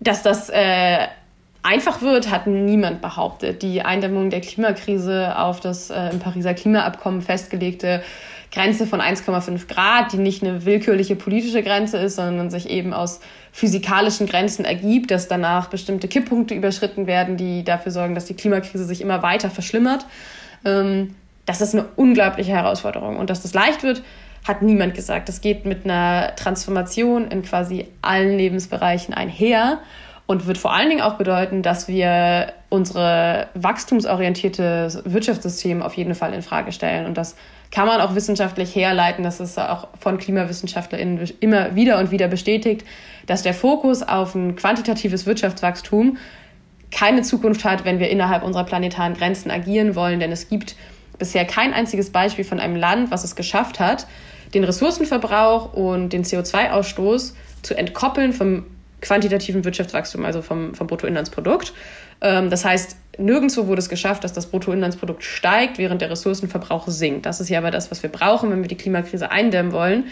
Dass 0.00 0.22
das 0.22 0.48
äh, 0.50 1.06
einfach 1.62 2.02
wird, 2.02 2.30
hat 2.30 2.46
niemand 2.46 3.00
behauptet. 3.00 3.62
Die 3.62 3.82
Eindämmung 3.82 4.30
der 4.30 4.40
Klimakrise 4.40 5.36
auf 5.36 5.60
das 5.60 5.90
äh, 5.90 6.10
im 6.10 6.18
Pariser 6.18 6.54
Klimaabkommen 6.54 7.20
festgelegte 7.20 8.02
Grenze 8.50 8.86
von 8.86 9.00
1,5 9.00 9.68
Grad, 9.68 10.12
die 10.12 10.16
nicht 10.16 10.42
eine 10.42 10.64
willkürliche 10.64 11.16
politische 11.16 11.62
Grenze 11.62 11.98
ist, 11.98 12.16
sondern 12.16 12.48
sich 12.50 12.70
eben 12.70 12.94
aus 12.94 13.20
physikalischen 13.52 14.26
Grenzen 14.26 14.64
ergibt, 14.64 15.10
dass 15.10 15.28
danach 15.28 15.68
bestimmte 15.68 16.08
Kipppunkte 16.08 16.54
überschritten 16.54 17.06
werden, 17.06 17.36
die 17.36 17.64
dafür 17.64 17.92
sorgen, 17.92 18.14
dass 18.14 18.24
die 18.24 18.34
Klimakrise 18.34 18.84
sich 18.84 19.00
immer 19.00 19.22
weiter 19.22 19.50
verschlimmert. 19.50 20.06
Ähm, 20.64 21.14
das 21.44 21.60
ist 21.60 21.74
eine 21.74 21.86
unglaubliche 21.96 22.52
Herausforderung. 22.52 23.16
Und 23.16 23.30
dass 23.30 23.42
das 23.42 23.52
leicht 23.54 23.82
wird, 23.82 24.02
hat 24.48 24.62
niemand 24.62 24.94
gesagt. 24.94 25.28
Das 25.28 25.40
geht 25.40 25.66
mit 25.66 25.84
einer 25.84 26.34
Transformation 26.34 27.28
in 27.30 27.42
quasi 27.42 27.86
allen 28.02 28.36
Lebensbereichen 28.36 29.14
einher. 29.14 29.80
und 30.26 30.46
wird 30.46 30.58
vor 30.58 30.74
allen 30.74 30.90
Dingen 30.90 31.00
auch 31.00 31.14
bedeuten, 31.14 31.62
dass 31.62 31.88
wir 31.88 32.52
unsere 32.68 33.48
wachstumsorientierte 33.54 35.02
Wirtschaftssystem 35.06 35.80
auf 35.80 35.94
jeden 35.94 36.14
Fall 36.14 36.34
in 36.34 36.42
Frage 36.42 36.70
stellen. 36.70 37.06
Und 37.06 37.16
das 37.16 37.34
kann 37.70 37.86
man 37.86 38.02
auch 38.02 38.14
wissenschaftlich 38.14 38.74
herleiten, 38.74 39.24
das 39.24 39.40
ist 39.40 39.58
auch 39.58 39.88
von 39.98 40.18
KlimawissenschaftlerInnen 40.18 41.30
immer 41.40 41.74
wieder 41.74 41.98
und 41.98 42.10
wieder 42.10 42.28
bestätigt, 42.28 42.84
dass 43.26 43.42
der 43.42 43.54
Fokus 43.54 44.02
auf 44.02 44.34
ein 44.34 44.54
quantitatives 44.54 45.24
Wirtschaftswachstum 45.24 46.18
keine 46.90 47.22
Zukunft 47.22 47.64
hat, 47.64 47.86
wenn 47.86 47.98
wir 47.98 48.10
innerhalb 48.10 48.42
unserer 48.42 48.64
planetaren 48.64 49.14
Grenzen 49.14 49.50
agieren 49.50 49.94
wollen. 49.94 50.20
Denn 50.20 50.32
es 50.32 50.50
gibt 50.50 50.76
bisher 51.18 51.46
kein 51.46 51.72
einziges 51.72 52.10
Beispiel 52.10 52.44
von 52.44 52.60
einem 52.60 52.76
Land, 52.76 53.10
was 53.10 53.24
es 53.24 53.34
geschafft 53.34 53.80
hat, 53.80 54.06
den 54.54 54.64
Ressourcenverbrauch 54.64 55.72
und 55.72 56.10
den 56.12 56.24
CO2-Ausstoß 56.24 57.34
zu 57.62 57.76
entkoppeln 57.76 58.32
vom 58.32 58.64
quantitativen 59.00 59.64
Wirtschaftswachstum, 59.64 60.24
also 60.24 60.42
vom, 60.42 60.74
vom 60.74 60.86
Bruttoinlandsprodukt. 60.86 61.72
Ähm, 62.20 62.50
das 62.50 62.64
heißt, 62.64 62.96
nirgendwo 63.18 63.66
wurde 63.66 63.80
es 63.80 63.88
geschafft, 63.88 64.24
dass 64.24 64.32
das 64.32 64.46
Bruttoinlandsprodukt 64.46 65.22
steigt, 65.22 65.78
während 65.78 66.00
der 66.00 66.10
Ressourcenverbrauch 66.10 66.88
sinkt. 66.88 67.26
Das 67.26 67.40
ist 67.40 67.48
ja 67.48 67.58
aber 67.58 67.70
das, 67.70 67.90
was 67.90 68.02
wir 68.02 68.10
brauchen, 68.10 68.50
wenn 68.50 68.62
wir 68.62 68.68
die 68.68 68.76
Klimakrise 68.76 69.30
eindämmen 69.30 69.72
wollen. 69.72 70.04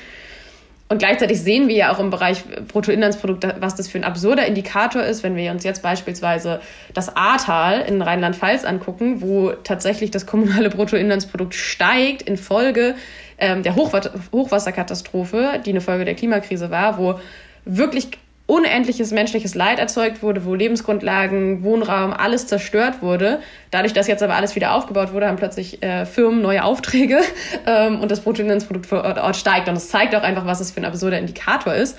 Und 0.89 0.99
gleichzeitig 0.99 1.41
sehen 1.41 1.67
wir 1.67 1.75
ja 1.75 1.93
auch 1.93 1.99
im 1.99 2.11
Bereich 2.11 2.45
Bruttoinlandsprodukt, 2.69 3.45
was 3.59 3.75
das 3.75 3.89
für 3.89 3.99
ein 3.99 4.05
absurder 4.05 4.47
Indikator 4.47 5.03
ist, 5.03 5.25
wenn 5.25 5.35
wir 5.35 5.51
uns 5.51 5.65
jetzt 5.65 5.83
beispielsweise 5.83 6.61
das 6.95 7.17
Ahrtal 7.17 7.81
in 7.81 8.01
Rheinland-Pfalz 8.01 8.65
angucken, 8.65 9.21
wo 9.21 9.51
tatsächlich 9.51 10.13
das 10.13 10.27
kommunale 10.27 10.71
Bruttoinlandsprodukt 10.71 11.55
steigt 11.55 12.23
infolge 12.23 12.95
ähm, 13.39 13.63
der 13.63 13.77
Hochwasserkatastrophe, 13.77 15.61
die 15.65 15.71
eine 15.71 15.81
Folge 15.81 16.05
der 16.05 16.15
Klimakrise 16.15 16.71
war, 16.71 16.99
wo 16.99 17.21
wirklich 17.65 18.11
unendliches 18.47 19.11
menschliches 19.11 19.57
Leid 19.57 19.81
erzeugt 19.81 20.23
wurde, 20.23 20.45
wo 20.45 20.55
Lebensgrundlagen, 20.55 21.65
Wohnraum, 21.65 22.13
alles 22.13 22.47
zerstört 22.47 23.03
wurde. 23.03 23.41
Dadurch, 23.73 23.93
dass 23.93 24.07
jetzt 24.07 24.23
aber 24.23 24.37
alles 24.37 24.55
wieder 24.55 24.73
aufgebaut 24.73 25.13
wurde, 25.13 25.27
haben 25.27 25.37
plötzlich 25.37 25.83
äh, 25.83 26.07
Firmen 26.07 26.43
neue 26.43 26.63
Aufträge 26.63 27.21
ähm, 27.67 28.01
und 28.01 28.11
das 28.11 28.21
Bruttoinlandsprodukt 28.21 28.87
vor 28.87 29.05
Ort 29.05 29.37
steigt. 29.37 29.69
Und 29.69 29.77
es 29.77 29.89
zeigt 29.89 30.15
auch 30.15 30.23
einfach, 30.23 30.47
was 30.47 30.61
es 30.61 30.71
für 30.71 30.81
ein 30.81 30.85
absurder 30.85 31.19
Indikator 31.19 31.75
ist. 31.75 31.99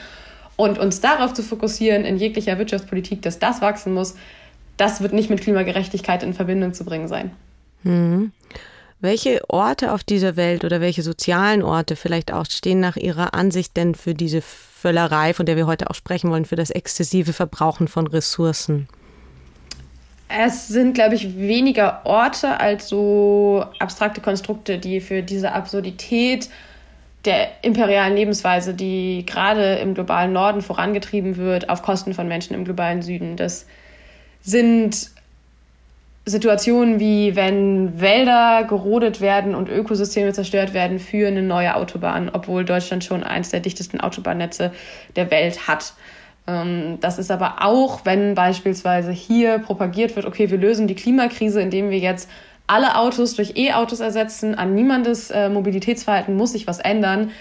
Und 0.56 0.80
uns 0.80 1.02
darauf 1.02 1.34
zu 1.34 1.43
fokussieren 1.43 2.06
in 2.06 2.17
jeglicher 2.17 2.58
Wirtschaftspolitik, 2.58 3.21
dass 3.21 3.38
das 3.38 3.62
wachsen 3.62 3.93
muss, 3.93 4.15
das 4.78 5.02
wird 5.02 5.13
nicht 5.13 5.30
mit 5.30 5.41
Klimagerechtigkeit 5.41 6.23
in 6.23 6.34
Verbindung 6.34 6.73
zu 6.73 6.86
bringen 6.86 7.08
sein. 7.08 7.32
Mhm. 7.84 8.32
Welche 8.99 9.41
Orte 9.49 9.93
auf 9.93 10.03
dieser 10.03 10.36
Welt 10.38 10.65
oder 10.65 10.81
welche 10.81 11.03
sozialen 11.03 11.62
Orte 11.62 11.95
vielleicht 11.95 12.33
auch 12.33 12.45
stehen 12.49 12.79
nach 12.79 12.95
Ihrer 12.95 13.36
Ansicht 13.36 13.77
denn 13.77 13.93
für 13.93 14.15
diese 14.15 14.41
Völlerei, 14.41 15.36
von 15.36 15.45
der 15.45 15.55
wir 15.55 15.67
heute 15.67 15.89
auch 15.89 15.95
sprechen 15.95 16.31
wollen, 16.31 16.45
für 16.45 16.55
das 16.55 16.71
exzessive 16.71 17.31
Verbrauchen 17.31 17.88
von 17.88 18.07
Ressourcen? 18.07 18.88
Es 20.29 20.67
sind, 20.67 20.95
glaube 20.95 21.15
ich, 21.15 21.38
weniger 21.38 22.05
Orte 22.05 22.60
als 22.60 22.89
so 22.89 23.65
abstrakte 23.79 24.19
Konstrukte, 24.19 24.79
die 24.79 24.99
für 24.99 25.21
diese 25.21 25.51
Absurdität 25.51 26.49
der 27.23 27.49
imperialen 27.63 28.15
Lebensweise, 28.15 28.73
die 28.73 29.25
gerade 29.25 29.75
im 29.75 29.93
globalen 29.93 30.33
Norden 30.33 30.62
vorangetrieben 30.62 31.38
wird, 31.38 31.69
auf 31.69 31.83
Kosten 31.83 32.13
von 32.13 32.27
Menschen 32.27 32.55
im 32.55 32.65
globalen 32.65 33.01
Süden. 33.01 33.38
Das 33.38 33.67
sind 34.41 35.12
Situationen 36.27 36.99
wie 36.99 37.37
wenn 37.37 38.01
Wälder 38.01 38.65
gerodet 38.67 39.21
werden 39.21 39.55
und 39.55 39.69
Ökosysteme 39.69 40.33
zerstört 40.33 40.73
werden 40.73 40.99
für 40.99 41.27
eine 41.27 41.41
neue 41.41 41.75
Autobahn, 41.75 42.29
obwohl 42.31 42.65
Deutschland 42.65 43.05
schon 43.05 43.23
eines 43.23 43.49
der 43.49 43.61
dichtesten 43.61 44.01
Autobahnnetze 44.01 44.73
der 45.15 45.31
Welt 45.31 45.69
hat. 45.69 45.93
Ähm, 46.45 46.97
das 46.99 47.17
ist 47.17 47.31
aber 47.31 47.63
auch, 47.63 48.01
wenn 48.03 48.35
beispielsweise 48.35 49.11
hier 49.11 49.59
propagiert 49.59 50.17
wird, 50.17 50.25
okay, 50.25 50.51
wir 50.51 50.57
lösen 50.57 50.87
die 50.87 50.95
Klimakrise, 50.95 51.61
indem 51.61 51.91
wir 51.91 51.99
jetzt 51.99 52.29
alle 52.67 52.97
Autos 52.97 53.35
durch 53.35 53.55
E-Autos 53.55 54.01
ersetzen, 54.01 54.53
an 54.53 54.75
niemandes 54.75 55.31
äh, 55.31 55.47
Mobilitätsverhalten 55.47 56.35
muss 56.35 56.51
sich 56.51 56.67
was 56.67 56.79
ändern. 56.79 57.31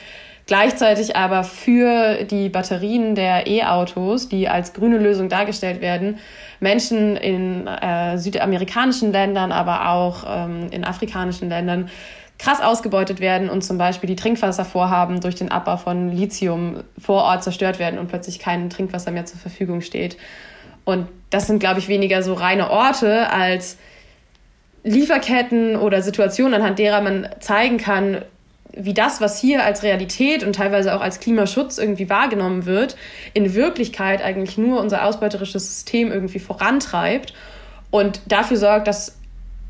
Gleichzeitig 0.46 1.16
aber 1.16 1.42
für 1.42 2.22
die 2.22 2.48
Batterien 2.48 3.16
der 3.16 3.48
E-Autos, 3.48 4.28
die 4.28 4.48
als 4.48 4.74
grüne 4.74 4.98
Lösung 4.98 5.28
dargestellt 5.28 5.80
werden, 5.80 6.18
Menschen 6.60 7.16
in 7.16 7.66
äh, 7.66 8.16
südamerikanischen 8.16 9.10
Ländern, 9.10 9.50
aber 9.50 9.90
auch 9.90 10.24
ähm, 10.28 10.68
in 10.70 10.84
afrikanischen 10.84 11.48
Ländern 11.48 11.90
krass 12.38 12.60
ausgebeutet 12.60 13.18
werden 13.18 13.50
und 13.50 13.62
zum 13.62 13.76
Beispiel 13.76 14.06
die 14.06 14.14
Trinkwasservorhaben 14.14 15.20
durch 15.20 15.34
den 15.34 15.50
Abbau 15.50 15.78
von 15.78 16.12
Lithium 16.12 16.84
vor 16.96 17.24
Ort 17.24 17.42
zerstört 17.42 17.80
werden 17.80 17.98
und 17.98 18.06
plötzlich 18.06 18.38
kein 18.38 18.70
Trinkwasser 18.70 19.10
mehr 19.10 19.26
zur 19.26 19.40
Verfügung 19.40 19.80
steht. 19.80 20.16
Und 20.84 21.08
das 21.30 21.48
sind, 21.48 21.58
glaube 21.58 21.80
ich, 21.80 21.88
weniger 21.88 22.22
so 22.22 22.34
reine 22.34 22.70
Orte 22.70 23.32
als 23.32 23.78
Lieferketten 24.84 25.74
oder 25.74 26.02
Situationen, 26.02 26.54
anhand 26.54 26.78
derer 26.78 27.00
man 27.00 27.28
zeigen 27.40 27.78
kann, 27.78 28.22
wie 28.76 28.94
das, 28.94 29.20
was 29.20 29.40
hier 29.40 29.64
als 29.64 29.82
Realität 29.82 30.44
und 30.44 30.54
teilweise 30.54 30.94
auch 30.94 31.00
als 31.00 31.18
Klimaschutz 31.18 31.78
irgendwie 31.78 32.08
wahrgenommen 32.10 32.66
wird, 32.66 32.96
in 33.34 33.54
Wirklichkeit 33.54 34.22
eigentlich 34.22 34.58
nur 34.58 34.80
unser 34.80 35.04
ausbeuterisches 35.04 35.66
System 35.66 36.12
irgendwie 36.12 36.38
vorantreibt 36.38 37.32
und 37.90 38.20
dafür 38.26 38.56
sorgt, 38.56 38.86
dass 38.88 39.16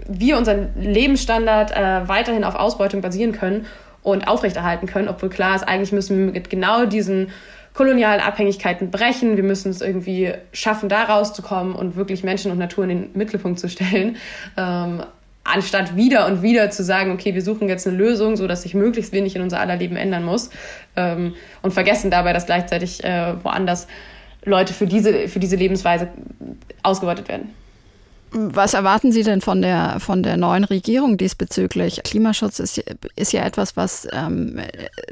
wir 0.09 0.37
unseren 0.37 0.71
Lebensstandard 0.77 1.71
äh, 1.71 2.09
weiterhin 2.09 2.45
auf 2.45 2.55
Ausbeutung 2.55 3.01
basieren 3.01 3.33
können 3.33 3.67
und 4.03 4.29
aufrechterhalten 4.29 4.87
können, 4.87 5.09
obwohl 5.09 5.31
klar 5.31 5.57
ist, 5.57 5.67
eigentlich 5.67 5.93
müssen 5.93 6.19
wir 6.19 6.33
mit 6.33 6.51
genau 6.51 6.87
diesen 6.87 7.31
kolonialen 7.75 8.21
Abhängigkeiten 8.21 8.91
brechen. 8.91 9.37
Wir 9.37 9.45
müssen 9.45 9.71
es 9.71 9.81
irgendwie 9.81 10.33
schaffen, 10.53 10.89
da 10.89 11.05
rauszukommen 11.05 11.75
und 11.75 11.97
wirklich 11.97 12.25
Menschen 12.25 12.51
und 12.51 12.59
Natur 12.59 12.85
in 12.85 12.91
den 12.91 13.11
Mittelpunkt 13.15 13.59
zu 13.59 13.69
stellen. 13.69 14.17
Ähm, 14.57 15.03
anstatt 15.47 15.97
wieder 15.97 16.27
und 16.27 16.43
wieder 16.43 16.71
zu 16.71 16.83
sagen, 16.83 17.13
okay, 17.13 17.35
wir 17.35 17.43
suchen 17.43 17.69
jetzt 17.69 17.87
eine 17.87 17.97
Lösung, 17.97 18.37
so 18.37 18.47
dass 18.47 18.63
sich 18.63 18.75
möglichst 18.75 19.13
wenig 19.13 19.37
in 19.37 19.43
unser 19.43 19.61
aller 19.61 19.77
Leben 19.77 19.97
ändern 19.97 20.25
muss 20.25 20.51
ähm, 20.97 21.35
und 21.63 21.73
vergessen 21.73 22.11
dabei, 22.11 22.33
dass 22.33 22.47
gleichzeitig 22.47 23.03
äh, 23.05 23.35
woanders 23.43 23.87
Leute 24.45 24.73
für 24.73 24.87
diese, 24.87 25.29
für 25.29 25.41
diese 25.41 25.57
Lebensweise 25.57 26.09
ausgebeutet 26.83 27.29
werden. 27.29 27.51
Was 28.33 28.75
erwarten 28.75 29.13
Sie 29.13 29.23
denn 29.23 29.41
von 29.41 29.63
der, 29.63 29.99
von 30.01 30.23
der 30.23 30.37
neuen 30.37 30.65
Regierung 30.65 31.17
diesbezüglich? 31.17 32.03
Klimaschutz 32.03 32.59
ist, 32.59 32.83
ist 33.15 33.33
ja 33.33 33.45
etwas, 33.45 33.77
was 33.77 34.07
ähm, 34.13 34.61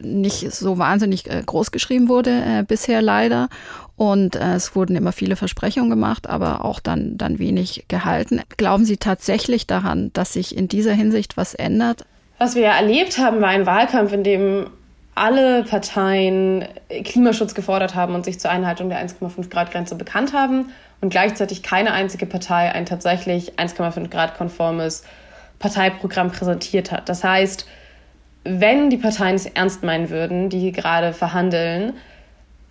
nicht 0.02 0.52
so 0.52 0.78
wahnsinnig 0.78 1.30
äh, 1.30 1.42
groß 1.44 1.70
geschrieben 1.70 2.08
wurde 2.08 2.30
äh, 2.30 2.64
bisher 2.66 3.00
leider. 3.00 3.48
Und 3.96 4.34
äh, 4.36 4.54
es 4.54 4.74
wurden 4.74 4.96
immer 4.96 5.12
viele 5.12 5.36
Versprechungen 5.36 5.90
gemacht, 5.90 6.28
aber 6.28 6.64
auch 6.64 6.80
dann, 6.80 7.16
dann 7.16 7.38
wenig 7.38 7.84
gehalten. 7.88 8.40
Glauben 8.56 8.84
Sie 8.84 8.96
tatsächlich 8.96 9.66
daran, 9.66 10.10
dass 10.14 10.32
sich 10.32 10.56
in 10.56 10.66
dieser 10.68 10.92
Hinsicht 10.92 11.36
was 11.36 11.54
ändert? 11.54 12.04
Was 12.38 12.56
wir 12.56 12.62
ja 12.62 12.72
erlebt 12.72 13.18
haben, 13.18 13.40
war 13.40 13.48
ein 13.48 13.66
Wahlkampf, 13.66 14.12
in 14.12 14.24
dem 14.24 14.66
alle 15.14 15.62
Parteien 15.62 16.66
Klimaschutz 17.04 17.54
gefordert 17.54 17.94
haben 17.94 18.16
und 18.16 18.24
sich 18.24 18.40
zur 18.40 18.50
Einhaltung 18.50 18.88
der 18.88 18.98
1,5 19.06 19.48
Grad 19.48 19.70
Grenze 19.70 19.94
bekannt 19.94 20.32
haben 20.32 20.70
und 21.00 21.10
gleichzeitig 21.10 21.62
keine 21.62 21.92
einzige 21.92 22.26
Partei 22.26 22.72
ein 22.72 22.86
tatsächlich 22.86 23.54
1,5 23.58 24.08
Grad 24.08 24.36
konformes 24.36 25.04
Parteiprogramm 25.60 26.32
präsentiert 26.32 26.90
hat. 26.90 27.08
Das 27.08 27.22
heißt, 27.22 27.66
wenn 28.42 28.90
die 28.90 28.96
Parteien 28.96 29.36
es 29.36 29.46
ernst 29.46 29.84
meinen 29.84 30.10
würden, 30.10 30.50
die 30.50 30.72
gerade 30.72 31.12
verhandeln, 31.12 31.94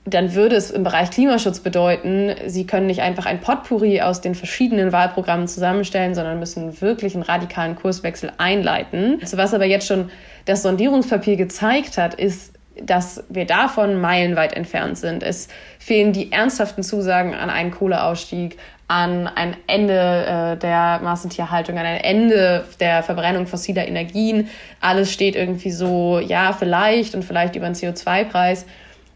dann 0.06 0.36
würde 0.36 0.58
es 0.58 0.70
im 0.70 0.84
Bereich 0.84 1.12
Klimaschutz 1.12 1.60
bedeuten, 1.62 2.36
sie 2.48 2.68
können 2.68 2.88
nicht 2.88 3.02
einfach 3.02 3.26
ein 3.26 3.40
Potpourri 3.40 4.02
aus 4.02 4.20
den 4.20 4.36
verschiedenen 4.36 4.92
Wahlprogrammen 4.92 5.48
zusammenstellen, 5.48 6.14
sondern 6.14 6.40
müssen 6.40 6.82
wirklich 6.82 7.14
einen 7.14 7.24
radikalen 7.24 7.76
Kurswechsel 7.76 8.32
einleiten. 8.38 9.20
Also 9.22 9.38
was 9.38 9.54
aber 9.54 9.66
jetzt 9.66 9.88
schon 9.88 10.10
das 10.46 10.62
Sondierungspapier 10.62 11.38
gezeigt 11.38 11.98
hat, 11.98 12.16
ist, 12.16 12.54
dass 12.82 13.24
wir 13.30 13.46
davon 13.46 14.02
meilenweit 14.02 14.54
entfernt 14.54 14.98
sind. 14.98 15.24
Es 15.24 15.48
fehlen 15.80 16.12
die 16.12 16.32
ernsthaften 16.32 16.84
Zusagen 16.84 17.34
an 17.34 17.50
einen 17.50 17.72
Kohleausstieg, 17.72 18.58
an 18.88 19.28
ein 19.28 19.56
Ende 19.68 20.56
äh, 20.56 20.58
der 20.58 21.00
Massentierhaltung, 21.02 21.78
an 21.78 21.86
ein 21.86 22.02
Ende 22.02 22.66
der 22.80 23.04
Verbrennung 23.04 23.48
fossiler 23.48 23.88
Energien. 23.88 24.50
Alles 24.82 25.14
steht 25.14 25.36
irgendwie 25.36 25.72
so, 25.72 26.20
ja, 26.20 26.52
vielleicht 26.52 27.16
und 27.16 27.24
vielleicht 27.24 27.56
über 27.56 27.68
einen 27.68 27.76
CO2-Preis. 27.76 28.66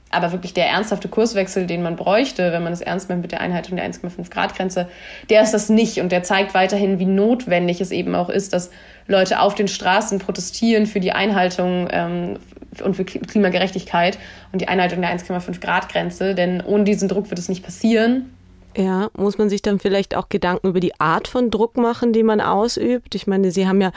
Aber 0.09 0.31
wirklich 0.31 0.53
der 0.53 0.67
ernsthafte 0.67 1.09
Kurswechsel, 1.09 1.67
den 1.67 1.83
man 1.83 1.95
bräuchte, 1.95 2.51
wenn 2.53 2.63
man 2.63 2.71
es 2.71 2.81
ernst 2.81 3.09
meint 3.09 3.21
mit 3.21 3.31
der 3.31 3.41
Einhaltung 3.41 3.75
der 3.75 3.89
1,5 3.89 4.29
Grad 4.29 4.55
Grenze, 4.55 4.87
der 5.29 5.41
ist 5.41 5.53
das 5.53 5.69
nicht. 5.69 5.99
Und 5.99 6.11
der 6.11 6.23
zeigt 6.23 6.53
weiterhin, 6.53 6.99
wie 6.99 7.05
notwendig 7.05 7.81
es 7.81 7.91
eben 7.91 8.15
auch 8.15 8.29
ist, 8.29 8.53
dass 8.53 8.71
Leute 9.07 9.41
auf 9.41 9.55
den 9.55 9.67
Straßen 9.67 10.19
protestieren 10.19 10.85
für 10.85 10.99
die 10.99 11.11
Einhaltung 11.11 11.87
ähm, 11.91 12.39
und 12.83 12.95
für 12.95 13.05
Klimagerechtigkeit 13.05 14.17
und 14.51 14.61
die 14.61 14.67
Einhaltung 14.67 15.01
der 15.01 15.17
1,5 15.17 15.59
Grad 15.59 15.89
Grenze. 15.89 16.35
Denn 16.35 16.61
ohne 16.61 16.85
diesen 16.85 17.09
Druck 17.09 17.29
wird 17.29 17.39
es 17.39 17.49
nicht 17.49 17.63
passieren. 17.63 18.36
Ja, 18.77 19.09
muss 19.17 19.39
man 19.39 19.49
sich 19.49 19.63
dann 19.63 19.79
vielleicht 19.79 20.15
auch 20.15 20.29
Gedanken 20.29 20.67
über 20.67 20.79
die 20.79 20.99
Art 20.99 21.27
von 21.27 21.49
Druck 21.49 21.77
machen, 21.77 22.13
die 22.13 22.21
man 22.21 22.39
ausübt? 22.39 23.15
Ich 23.15 23.25
meine, 23.25 23.49
Sie 23.49 23.67
haben 23.67 23.81
ja 23.81 23.91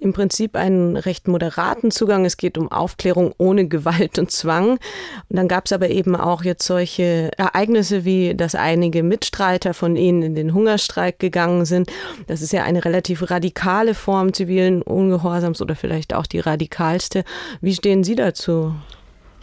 im 0.00 0.14
Prinzip 0.14 0.56
einen 0.56 0.96
recht 0.96 1.28
moderaten 1.28 1.90
Zugang. 1.90 2.24
Es 2.24 2.38
geht 2.38 2.56
um 2.56 2.72
Aufklärung 2.72 3.34
ohne 3.36 3.68
Gewalt 3.68 4.18
und 4.18 4.30
Zwang. 4.30 4.70
Und 4.70 4.80
dann 5.28 5.46
gab 5.46 5.66
es 5.66 5.72
aber 5.72 5.90
eben 5.90 6.16
auch 6.16 6.42
jetzt 6.42 6.66
solche 6.66 7.32
Ereignisse, 7.36 8.06
wie 8.06 8.34
dass 8.34 8.54
einige 8.54 9.02
Mitstreiter 9.02 9.74
von 9.74 9.94
Ihnen 9.94 10.22
in 10.22 10.34
den 10.34 10.54
Hungerstreik 10.54 11.18
gegangen 11.18 11.66
sind. 11.66 11.90
Das 12.26 12.40
ist 12.40 12.54
ja 12.54 12.64
eine 12.64 12.86
relativ 12.86 13.30
radikale 13.30 13.92
Form 13.92 14.32
zivilen 14.32 14.80
Ungehorsams 14.80 15.60
oder 15.60 15.76
vielleicht 15.76 16.14
auch 16.14 16.26
die 16.26 16.40
radikalste. 16.40 17.24
Wie 17.60 17.74
stehen 17.74 18.02
Sie 18.04 18.14
dazu? 18.14 18.72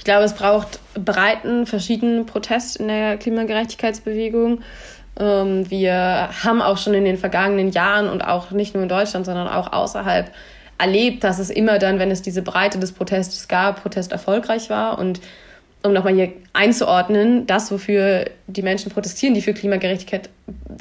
Ich 0.01 0.05
glaube, 0.05 0.23
es 0.23 0.33
braucht 0.33 0.79
breiten, 0.95 1.67
verschiedenen 1.67 2.25
Protest 2.25 2.77
in 2.77 2.87
der 2.87 3.17
Klimagerechtigkeitsbewegung. 3.17 4.61
Ähm, 5.19 5.69
wir 5.69 6.31
haben 6.43 6.59
auch 6.59 6.79
schon 6.79 6.95
in 6.95 7.05
den 7.05 7.19
vergangenen 7.19 7.69
Jahren 7.69 8.09
und 8.09 8.23
auch 8.23 8.49
nicht 8.49 8.73
nur 8.73 8.81
in 8.81 8.89
Deutschland, 8.89 9.27
sondern 9.27 9.47
auch 9.47 9.71
außerhalb 9.71 10.31
erlebt, 10.79 11.23
dass 11.23 11.37
es 11.37 11.51
immer 11.51 11.77
dann, 11.77 11.99
wenn 11.99 12.09
es 12.09 12.23
diese 12.23 12.41
Breite 12.41 12.79
des 12.79 12.93
Protestes 12.93 13.47
gab, 13.47 13.83
Protest 13.83 14.11
erfolgreich 14.11 14.71
war. 14.71 14.97
Und 14.97 15.21
um 15.83 15.93
nochmal 15.93 16.15
hier 16.15 16.33
einzuordnen, 16.53 17.45
das, 17.45 17.71
wofür 17.71 18.25
die 18.47 18.63
Menschen 18.63 18.91
protestieren, 18.91 19.35
die 19.35 19.43
für 19.43 19.53
Klimagerechtigkeit 19.53 20.31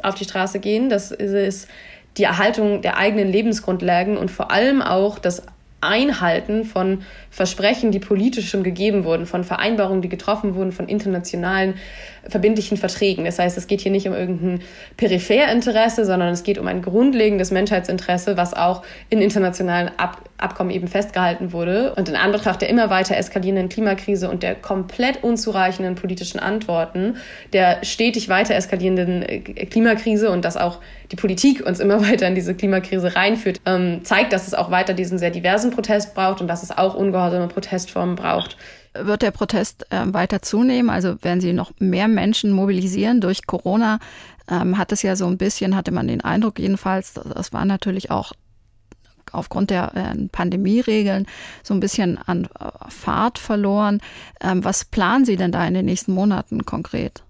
auf 0.03 0.15
die 0.15 0.25
Straße 0.25 0.61
gehen, 0.61 0.89
das 0.89 1.11
ist 1.11 1.69
die 2.17 2.25
Erhaltung 2.25 2.81
der 2.81 2.97
eigenen 2.97 3.31
Lebensgrundlagen 3.31 4.17
und 4.17 4.31
vor 4.31 4.51
allem 4.51 4.81
auch 4.81 5.19
das 5.19 5.43
Einhalten 5.81 6.65
von 6.65 7.03
Versprechen, 7.31 7.93
die 7.93 8.01
politisch 8.01 8.51
schon 8.51 8.64
gegeben 8.64 9.05
wurden, 9.05 9.25
von 9.25 9.45
Vereinbarungen, 9.45 10.03
die 10.03 10.09
getroffen 10.09 10.57
wurden, 10.57 10.73
von 10.73 10.88
internationalen 10.88 11.75
verbindlichen 12.29 12.77
Verträgen. 12.77 13.25
Das 13.25 13.38
heißt, 13.38 13.57
es 13.57 13.66
geht 13.66 13.81
hier 13.81 13.93
nicht 13.93 14.07
um 14.09 14.14
irgendein 14.14 14.61
Peripherinteresse, 14.97 16.05
sondern 16.05 16.31
es 16.31 16.43
geht 16.43 16.59
um 16.59 16.66
ein 16.66 16.83
grundlegendes 16.83 17.51
Menschheitsinteresse, 17.51 18.37
was 18.37 18.53
auch 18.53 18.83
in 19.09 19.23
internationalen 19.23 19.90
Ab 19.97 20.23
Abkommen 20.40 20.71
eben 20.71 20.88
festgehalten 20.88 21.53
wurde. 21.53 21.95
Und 21.95 22.09
in 22.09 22.16
Anbetracht 22.16 22.62
der 22.62 22.71
immer 22.71 22.88
weiter 22.88 23.16
eskalierenden 23.16 23.69
Klimakrise 23.69 24.31
und 24.31 24.43
der 24.43 24.55
komplett 24.55 25.23
unzureichenden 25.23 25.97
politischen 25.97 26.40
Antworten, 26.40 27.16
der 27.53 27.85
stetig 27.85 28.29
weiter 28.29 28.55
eskalierenden 28.55 29.23
äh, 29.23 29.40
Klimakrise 29.40 30.31
und 30.31 30.45
dass 30.45 30.57
auch 30.57 30.79
die 31.12 31.16
Politik 31.16 31.66
uns 31.66 31.81
immer 31.81 32.01
weiter 32.09 32.27
in 32.27 32.35
diese 32.35 32.55
Klimakrise 32.55 33.14
reinführt, 33.14 33.61
ähm, 33.66 34.01
zeigt, 34.03 34.33
dass 34.33 34.47
es 34.47 34.55
auch 34.55 34.71
weiter 34.71 34.95
diesen 34.95 35.19
sehr 35.19 35.31
diversen 35.31 35.71
Protest 35.73 36.14
braucht 36.14 36.40
und 36.40 36.49
dass 36.49 36.62
es 36.62 36.71
auch 36.71 36.95
ungehorsame 37.21 37.49
Protestformen 37.49 38.17
braucht 38.17 38.57
wird 38.93 39.23
der 39.23 39.31
Protest 39.31 39.87
äh, 39.93 40.13
weiter 40.13 40.43
zunehmen? 40.43 40.91
Also 40.91 41.23
werden 41.23 41.41
Sie 41.41 41.53
noch 41.53 41.71
mehr 41.79 42.09
Menschen 42.09 42.51
mobilisieren 42.51 43.21
durch 43.21 43.47
Corona? 43.47 44.01
Ähm, 44.51 44.79
hat 44.79 44.91
es 44.91 45.03
ja 45.03 45.15
so 45.15 45.27
ein 45.27 45.39
bisschen, 45.39 45.77
hatte 45.77 45.93
man 45.93 46.09
den 46.09 46.23
Eindruck 46.23 46.59
jedenfalls, 46.59 47.15
das 47.15 47.53
war 47.53 47.65
natürlich 47.65 48.11
auch 48.11 48.33
aufgrund 49.31 49.71
der 49.71 49.95
äh, 49.95 50.29
Pandemieregeln 50.33 51.27
so 51.63 51.73
ein 51.73 51.79
bisschen 51.79 52.19
an 52.19 52.49
äh, 52.59 52.91
Fahrt 52.91 53.39
verloren. 53.39 54.01
Ähm, 54.41 54.65
was 54.65 54.85
planen 54.85 55.25
Sie 55.25 55.37
denn 55.37 55.53
da 55.53 55.65
in 55.65 55.75
den 55.75 55.87
nächsten 55.87 56.13
Monaten 56.13 56.67
konkret? 56.67 57.23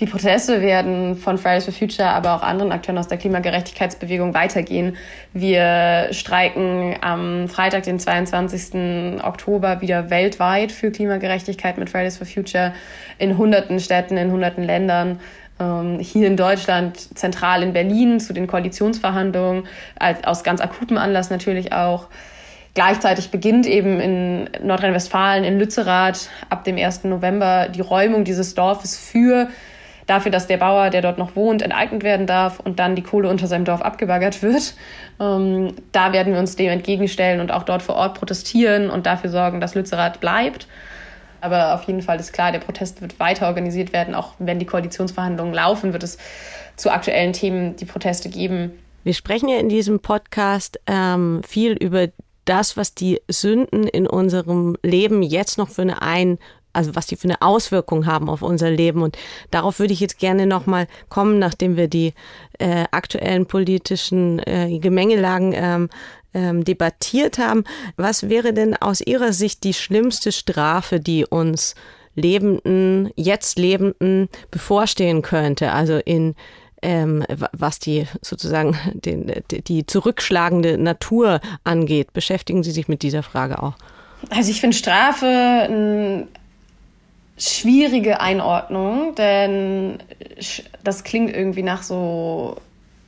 Die 0.00 0.06
Proteste 0.06 0.60
werden 0.60 1.14
von 1.14 1.38
Fridays 1.38 1.66
for 1.66 1.72
Future, 1.72 2.08
aber 2.08 2.34
auch 2.34 2.42
anderen 2.42 2.72
Akteuren 2.72 2.98
aus 2.98 3.06
der 3.06 3.16
Klimagerechtigkeitsbewegung 3.16 4.34
weitergehen. 4.34 4.96
Wir 5.32 6.08
streiken 6.10 6.96
am 7.00 7.46
Freitag, 7.46 7.84
den 7.84 8.00
22. 8.00 9.22
Oktober, 9.22 9.80
wieder 9.82 10.10
weltweit 10.10 10.72
für 10.72 10.90
Klimagerechtigkeit 10.90 11.78
mit 11.78 11.90
Fridays 11.90 12.18
for 12.18 12.26
Future 12.26 12.74
in 13.18 13.38
hunderten 13.38 13.78
Städten, 13.78 14.16
in 14.16 14.32
hunderten 14.32 14.64
Ländern. 14.64 15.20
Ähm, 15.60 16.00
hier 16.00 16.26
in 16.26 16.36
Deutschland, 16.36 16.98
zentral 17.16 17.62
in 17.62 17.72
Berlin 17.72 18.18
zu 18.18 18.32
den 18.32 18.48
Koalitionsverhandlungen, 18.48 19.68
aus 20.24 20.42
ganz 20.42 20.60
akutem 20.60 20.98
Anlass 20.98 21.30
natürlich 21.30 21.72
auch. 21.72 22.08
Gleichzeitig 22.74 23.30
beginnt 23.30 23.66
eben 23.66 24.00
in 24.00 24.50
Nordrhein-Westfalen, 24.60 25.44
in 25.44 25.60
Lützerath, 25.60 26.30
ab 26.50 26.64
dem 26.64 26.76
1. 26.76 27.04
November 27.04 27.68
die 27.68 27.80
Räumung 27.80 28.24
dieses 28.24 28.56
Dorfes 28.56 28.98
für 28.98 29.48
dafür, 30.06 30.30
dass 30.30 30.46
der 30.46 30.58
Bauer, 30.58 30.90
der 30.90 31.02
dort 31.02 31.18
noch 31.18 31.36
wohnt, 31.36 31.62
enteignet 31.62 32.02
werden 32.02 32.26
darf 32.26 32.60
und 32.60 32.78
dann 32.78 32.96
die 32.96 33.02
Kohle 33.02 33.28
unter 33.28 33.46
seinem 33.46 33.64
Dorf 33.64 33.82
abgebaggert 33.82 34.42
wird. 34.42 34.74
Ähm, 35.20 35.74
da 35.92 36.12
werden 36.12 36.32
wir 36.32 36.40
uns 36.40 36.56
dem 36.56 36.70
entgegenstellen 36.70 37.40
und 37.40 37.52
auch 37.52 37.62
dort 37.62 37.82
vor 37.82 37.96
Ort 37.96 38.18
protestieren 38.18 38.90
und 38.90 39.06
dafür 39.06 39.30
sorgen, 39.30 39.60
dass 39.60 39.74
Lützerath 39.74 40.20
bleibt. 40.20 40.66
Aber 41.40 41.74
auf 41.74 41.82
jeden 41.82 42.00
Fall 42.00 42.18
ist 42.18 42.32
klar, 42.32 42.52
der 42.52 42.58
Protest 42.58 43.02
wird 43.02 43.20
weiter 43.20 43.46
organisiert 43.46 43.92
werden. 43.92 44.14
Auch 44.14 44.32
wenn 44.38 44.58
die 44.58 44.64
Koalitionsverhandlungen 44.64 45.52
laufen, 45.52 45.92
wird 45.92 46.02
es 46.02 46.16
zu 46.76 46.90
aktuellen 46.90 47.34
Themen 47.34 47.76
die 47.76 47.84
Proteste 47.84 48.30
geben. 48.30 48.72
Wir 49.04 49.12
sprechen 49.12 49.50
ja 49.50 49.58
in 49.58 49.68
diesem 49.68 50.00
Podcast 50.00 50.80
ähm, 50.86 51.42
viel 51.46 51.72
über 51.72 52.08
das, 52.46 52.78
was 52.78 52.94
die 52.94 53.20
Sünden 53.28 53.84
in 53.86 54.06
unserem 54.06 54.76
Leben 54.82 55.22
jetzt 55.22 55.58
noch 55.58 55.68
für 55.68 55.82
eine 55.82 56.00
ein 56.00 56.38
also 56.74 56.94
was 56.94 57.06
die 57.06 57.16
für 57.16 57.28
eine 57.28 57.40
Auswirkung 57.40 58.06
haben 58.06 58.28
auf 58.28 58.42
unser 58.42 58.70
Leben. 58.70 59.02
Und 59.02 59.16
darauf 59.50 59.78
würde 59.78 59.92
ich 59.92 60.00
jetzt 60.00 60.18
gerne 60.18 60.46
nochmal 60.46 60.86
kommen, 61.08 61.38
nachdem 61.38 61.76
wir 61.76 61.88
die 61.88 62.12
äh, 62.58 62.84
aktuellen 62.90 63.46
politischen 63.46 64.40
äh, 64.40 64.78
Gemengelagen 64.78 65.52
ähm, 65.54 65.90
ähm, 66.34 66.64
debattiert 66.64 67.38
haben. 67.38 67.64
Was 67.96 68.28
wäre 68.28 68.52
denn 68.52 68.76
aus 68.76 69.00
Ihrer 69.00 69.32
Sicht 69.32 69.64
die 69.64 69.74
schlimmste 69.74 70.32
Strafe, 70.32 71.00
die 71.00 71.24
uns 71.24 71.74
Lebenden, 72.16 73.10
jetzt 73.16 73.58
Lebenden 73.58 74.28
bevorstehen 74.50 75.22
könnte? 75.22 75.72
Also 75.72 75.96
in 75.96 76.34
ähm, 76.82 77.24
was 77.52 77.78
die 77.78 78.06
sozusagen 78.20 78.76
den, 78.92 79.32
die 79.50 79.86
zurückschlagende 79.86 80.76
Natur 80.76 81.40
angeht. 81.64 82.12
Beschäftigen 82.12 82.62
Sie 82.62 82.72
sich 82.72 82.88
mit 82.88 83.02
dieser 83.02 83.22
Frage 83.22 83.62
auch? 83.62 83.74
Also 84.30 84.50
ich 84.50 84.60
finde 84.60 84.76
Strafe 84.76 85.26
ein 85.26 86.28
schwierige 87.36 88.20
Einordnung, 88.20 89.14
denn 89.16 89.98
das 90.82 91.04
klingt 91.04 91.34
irgendwie 91.34 91.62
nach 91.62 91.82
so 91.82 92.56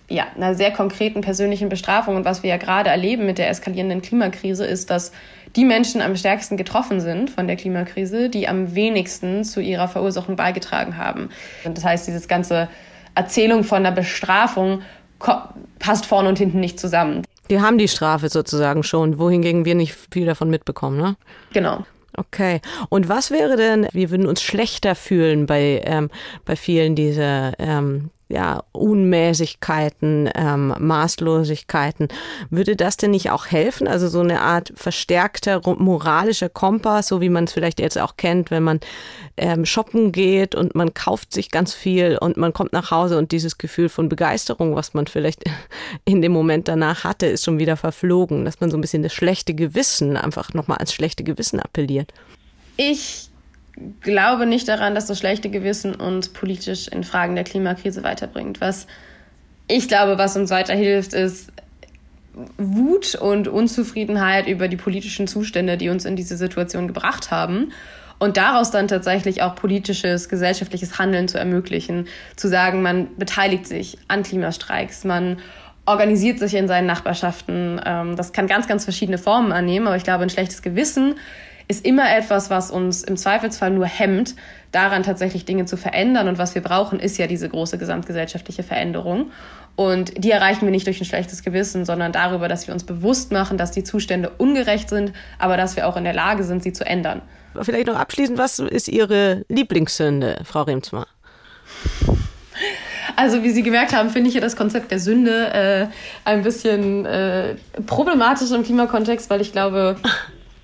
ja, 0.08 0.26
einer 0.36 0.54
sehr 0.54 0.70
konkreten 0.70 1.20
persönlichen 1.20 1.68
Bestrafung. 1.68 2.16
Und 2.16 2.24
was 2.24 2.42
wir 2.42 2.50
ja 2.50 2.56
gerade 2.56 2.90
erleben 2.90 3.26
mit 3.26 3.38
der 3.38 3.48
eskalierenden 3.50 4.02
Klimakrise, 4.02 4.64
ist, 4.64 4.90
dass 4.90 5.12
die 5.56 5.64
Menschen 5.64 6.00
am 6.00 6.16
stärksten 6.16 6.56
getroffen 6.56 7.00
sind 7.00 7.30
von 7.30 7.46
der 7.46 7.56
Klimakrise, 7.56 8.28
die 8.28 8.46
am 8.46 8.74
wenigsten 8.74 9.42
zu 9.42 9.60
ihrer 9.60 9.88
Verursachung 9.88 10.36
beigetragen 10.36 10.96
haben. 10.96 11.30
Und 11.64 11.76
das 11.76 11.84
heißt, 11.84 12.06
dieses 12.06 12.28
ganze 12.28 12.68
Erzählung 13.14 13.64
von 13.64 13.82
der 13.82 13.92
Bestrafung 13.92 14.82
passt 15.78 16.06
vorne 16.06 16.28
und 16.28 16.38
hinten 16.38 16.60
nicht 16.60 16.78
zusammen. 16.78 17.22
Die 17.48 17.60
haben 17.60 17.78
die 17.78 17.88
Strafe 17.88 18.28
sozusagen 18.28 18.82
schon, 18.82 19.18
wohingegen 19.18 19.64
wir 19.64 19.74
nicht 19.74 19.94
viel 20.10 20.26
davon 20.26 20.50
mitbekommen, 20.50 20.98
ne? 20.98 21.16
Genau. 21.52 21.86
Okay. 22.16 22.60
Und 22.88 23.08
was 23.08 23.30
wäre 23.30 23.56
denn, 23.56 23.86
wir 23.92 24.10
würden 24.10 24.26
uns 24.26 24.42
schlechter 24.42 24.94
fühlen 24.94 25.46
bei, 25.46 25.82
ähm, 25.84 26.10
bei 26.44 26.56
vielen 26.56 26.94
dieser 26.94 27.52
ähm, 27.58 28.10
ja, 28.28 28.64
Unmäßigkeiten, 28.72 30.28
ähm, 30.34 30.74
Maßlosigkeiten. 30.78 32.08
Würde 32.50 32.74
das 32.74 32.96
denn 32.96 33.12
nicht 33.12 33.30
auch 33.30 33.46
helfen? 33.46 33.86
Also 33.86 34.08
so 34.08 34.20
eine 34.20 34.40
Art 34.40 34.72
verstärkter 34.74 35.60
moralischer 35.64 36.48
Kompass, 36.48 37.06
so 37.08 37.20
wie 37.20 37.28
man 37.28 37.44
es 37.44 37.52
vielleicht 37.52 37.78
jetzt 37.78 37.98
auch 37.98 38.16
kennt, 38.16 38.50
wenn 38.50 38.64
man 38.64 38.80
ähm, 39.36 39.64
shoppen 39.64 40.10
geht 40.10 40.56
und 40.56 40.74
man 40.74 40.92
kauft 40.92 41.32
sich 41.32 41.52
ganz 41.52 41.72
viel 41.72 42.18
und 42.20 42.36
man 42.36 42.52
kommt 42.52 42.72
nach 42.72 42.90
Hause 42.90 43.16
und 43.16 43.30
dieses 43.30 43.58
Gefühl 43.58 43.88
von 43.88 44.08
Begeisterung, 44.08 44.74
was 44.74 44.92
man 44.92 45.06
vielleicht 45.06 45.44
in 46.04 46.20
dem 46.20 46.32
Moment 46.32 46.66
danach 46.66 47.04
hatte, 47.04 47.26
ist 47.26 47.44
schon 47.44 47.60
wieder 47.60 47.76
verflogen, 47.76 48.44
dass 48.44 48.60
man 48.60 48.70
so 48.70 48.76
ein 48.76 48.80
bisschen 48.80 49.04
das 49.04 49.12
schlechte 49.12 49.54
Gewissen 49.54 50.16
einfach 50.16 50.52
nochmal 50.52 50.78
ans 50.78 50.92
schlechte 50.92 51.22
Gewissen 51.22 51.60
appelliert. 51.60 52.12
Ich 52.76 53.30
glaube 54.00 54.46
nicht 54.46 54.68
daran, 54.68 54.94
dass 54.94 55.06
das 55.06 55.18
schlechte 55.18 55.50
Gewissen 55.50 55.94
uns 55.94 56.28
politisch 56.28 56.88
in 56.88 57.04
Fragen 57.04 57.34
der 57.34 57.44
Klimakrise 57.44 58.02
weiterbringt. 58.02 58.60
Was 58.60 58.86
ich 59.68 59.88
glaube, 59.88 60.18
was 60.18 60.36
uns 60.36 60.50
weiterhilft, 60.50 61.12
ist 61.12 61.52
Wut 62.58 63.14
und 63.14 63.48
Unzufriedenheit 63.48 64.46
über 64.46 64.68
die 64.68 64.76
politischen 64.76 65.26
Zustände, 65.26 65.76
die 65.76 65.88
uns 65.88 66.04
in 66.04 66.16
diese 66.16 66.36
Situation 66.36 66.86
gebracht 66.86 67.30
haben. 67.30 67.72
Und 68.18 68.38
daraus 68.38 68.70
dann 68.70 68.88
tatsächlich 68.88 69.42
auch 69.42 69.54
politisches, 69.54 70.28
gesellschaftliches 70.28 70.98
Handeln 70.98 71.28
zu 71.28 71.38
ermöglichen. 71.38 72.08
Zu 72.36 72.48
sagen, 72.48 72.80
man 72.80 73.14
beteiligt 73.16 73.66
sich 73.66 73.98
an 74.08 74.22
Klimastreiks, 74.22 75.04
man 75.04 75.38
organisiert 75.84 76.38
sich 76.38 76.54
in 76.54 76.66
seinen 76.66 76.86
Nachbarschaften. 76.86 77.80
Ähm, 77.84 78.16
das 78.16 78.32
kann 78.32 78.46
ganz, 78.46 78.66
ganz 78.66 78.84
verschiedene 78.84 79.18
Formen 79.18 79.52
annehmen, 79.52 79.86
aber 79.86 79.96
ich 79.96 80.04
glaube, 80.04 80.22
ein 80.22 80.30
schlechtes 80.30 80.62
Gewissen 80.62 81.16
ist 81.68 81.84
immer 81.84 82.14
etwas, 82.16 82.50
was 82.50 82.70
uns 82.70 83.02
im 83.02 83.16
Zweifelsfall 83.16 83.70
nur 83.70 83.86
hemmt, 83.86 84.34
daran 84.72 85.02
tatsächlich 85.02 85.44
Dinge 85.44 85.64
zu 85.64 85.76
verändern. 85.76 86.28
Und 86.28 86.38
was 86.38 86.54
wir 86.54 86.62
brauchen, 86.62 87.00
ist 87.00 87.18
ja 87.18 87.26
diese 87.26 87.48
große 87.48 87.78
gesamtgesellschaftliche 87.78 88.62
Veränderung. 88.62 89.30
Und 89.74 90.24
die 90.24 90.30
erreichen 90.30 90.62
wir 90.62 90.70
nicht 90.70 90.86
durch 90.86 91.00
ein 91.00 91.04
schlechtes 91.04 91.42
Gewissen, 91.42 91.84
sondern 91.84 92.12
darüber, 92.12 92.48
dass 92.48 92.66
wir 92.66 92.74
uns 92.74 92.84
bewusst 92.84 93.32
machen, 93.32 93.58
dass 93.58 93.72
die 93.72 93.84
Zustände 93.84 94.30
ungerecht 94.38 94.88
sind, 94.88 95.12
aber 95.38 95.56
dass 95.56 95.76
wir 95.76 95.86
auch 95.86 95.96
in 95.96 96.04
der 96.04 96.14
Lage 96.14 96.44
sind, 96.44 96.62
sie 96.62 96.72
zu 96.72 96.86
ändern. 96.86 97.20
Vielleicht 97.60 97.86
noch 97.86 97.96
abschließend, 97.96 98.38
was 98.38 98.58
ist 98.58 98.88
Ihre 98.88 99.44
Lieblingssünde, 99.48 100.40
Frau 100.44 100.62
Remsmar? 100.62 101.06
Also 103.16 103.42
wie 103.42 103.50
Sie 103.50 103.62
gemerkt 103.62 103.94
haben, 103.94 104.10
finde 104.10 104.28
ich 104.28 104.34
ja 104.34 104.40
das 104.40 104.56
Konzept 104.56 104.90
der 104.90 104.98
Sünde 104.98 105.52
äh, 105.52 105.86
ein 106.24 106.42
bisschen 106.42 107.06
äh, 107.06 107.56
problematisch 107.86 108.50
im 108.50 108.62
Klimakontext, 108.62 109.30
weil 109.30 109.40
ich 109.40 109.52
glaube. 109.52 109.96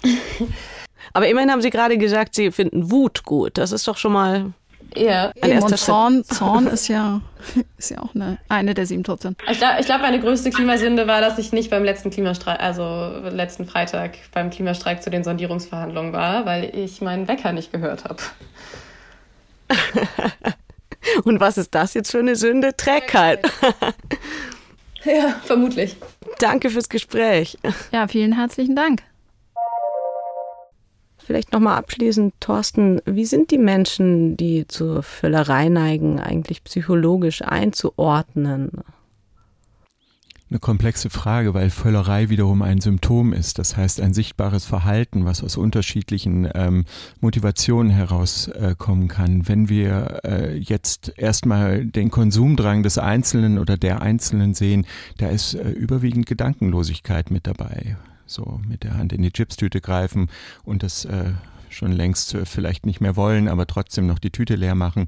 Aber 1.13 1.29
immerhin 1.29 1.51
haben 1.51 1.63
Sie 1.63 1.71
gerade 1.71 1.99
gesagt, 1.99 2.35
Sie 2.35 2.51
finden 2.51 2.91
Wut 2.91 3.25
gut. 3.25 3.59
Das 3.59 3.73
ist 3.73 3.87
doch 3.87 3.97
schon 3.97 4.13
mal 4.13 4.53
ja. 4.97 5.33
Eben, 5.37 5.63
und 5.63 5.79
Zorn, 5.79 6.25
Zorn 6.29 6.67
ist 6.67 6.89
ja, 6.89 7.21
ist 7.79 7.91
ja 7.91 7.99
auch 7.99 8.15
eine, 8.15 8.39
eine 8.49 8.75
der 8.75 8.87
sieben 8.87 9.05
Todsünden. 9.05 9.45
Ich 9.51 9.59
glaube, 9.59 9.81
ich 9.81 9.87
glaub, 9.87 10.01
meine 10.01 10.21
größte 10.21 10.51
Klimasünde 10.51 11.07
war, 11.07 11.21
dass 11.21 11.39
ich 11.39 11.53
nicht 11.53 11.71
beim 11.71 11.85
letzten 11.85 12.11
Klimastreik, 12.11 12.61
also 12.61 13.11
letzten 13.31 13.67
Freitag 13.67 14.19
beim 14.33 14.51
Klimastreik 14.51 15.03
zu 15.03 15.11
den 15.11 15.25
Sondierungsverhandlungen 15.25 16.13
war, 16.13 16.47
weil 16.47 16.77
ich 16.77 17.01
meinen 17.01 17.29
Wecker 17.29 17.53
nicht 17.53 17.73
gehört 17.73 18.05
habe. 18.05 18.23
und 21.25 21.41
was 21.41 21.59
ist 21.59 21.75
das 21.75 21.95
jetzt 21.95 22.11
für 22.11 22.19
eine 22.19 22.37
Sünde? 22.37 22.77
Trägheit. 22.77 23.41
ja, 25.05 25.35
vermutlich. 25.45 25.97
Danke 26.39 26.71
fürs 26.71 26.89
Gespräch. 26.89 27.57
Ja, 27.93 28.09
vielen 28.09 28.33
herzlichen 28.35 28.77
Dank. 28.77 29.03
Vielleicht 31.33 31.55
nochmal 31.55 31.79
abschließend, 31.79 32.35
Thorsten, 32.41 33.01
wie 33.07 33.25
sind 33.25 33.53
die 33.53 33.57
Menschen, 33.57 34.37
die 34.37 34.69
zur 34.69 35.03
Völlerei 35.03 35.71
neigen, 35.71 36.21
eigentlich 36.21 36.63
psychologisch 36.63 37.41
einzuordnen? 37.41 38.71
Eine 40.51 40.59
komplexe 40.59 41.09
Frage, 41.09 41.55
weil 41.55 41.71
Völlerei 41.71 42.29
wiederum 42.29 42.61
ein 42.61 42.83
Symptom 42.83 43.33
ist, 43.33 43.59
das 43.59 43.79
heißt 43.79 44.03
ein 44.03 44.13
sichtbares 44.13 44.67
Verhalten, 44.67 45.25
was 45.25 45.43
aus 45.43 45.57
unterschiedlichen 45.57 46.47
ähm, 46.55 46.85
Motivationen 47.23 47.91
herauskommen 47.91 49.07
äh, 49.07 49.09
kann. 49.09 49.49
Wenn 49.49 49.71
wir 49.71 50.21
äh, 50.25 50.59
jetzt 50.59 51.15
erstmal 51.17 51.87
den 51.87 52.11
Konsumdrang 52.11 52.83
des 52.83 52.99
Einzelnen 52.99 53.59
oder 53.59 53.79
der 53.79 54.03
Einzelnen 54.03 54.53
sehen, 54.53 54.85
da 55.17 55.29
ist 55.29 55.55
äh, 55.55 55.71
überwiegend 55.71 56.27
Gedankenlosigkeit 56.27 57.31
mit 57.31 57.47
dabei 57.47 57.97
so 58.33 58.61
mit 58.67 58.85
der 58.85 58.95
Hand 58.97 59.13
in 59.13 59.23
die 59.23 59.31
Chipstüte 59.33 59.81
greifen 59.81 60.29
und 60.65 60.83
das 60.83 61.05
äh, 61.05 61.33
schon 61.73 61.93
längst 61.93 62.37
vielleicht 62.45 62.87
nicht 62.87 63.01
mehr 63.01 63.17
wollen, 63.17 63.49
aber 63.49 63.67
trotzdem 63.67 64.07
noch 64.07 64.19
die 64.19 64.31
Tüte 64.31 64.57
leer 64.57 64.75
machen 64.75 65.07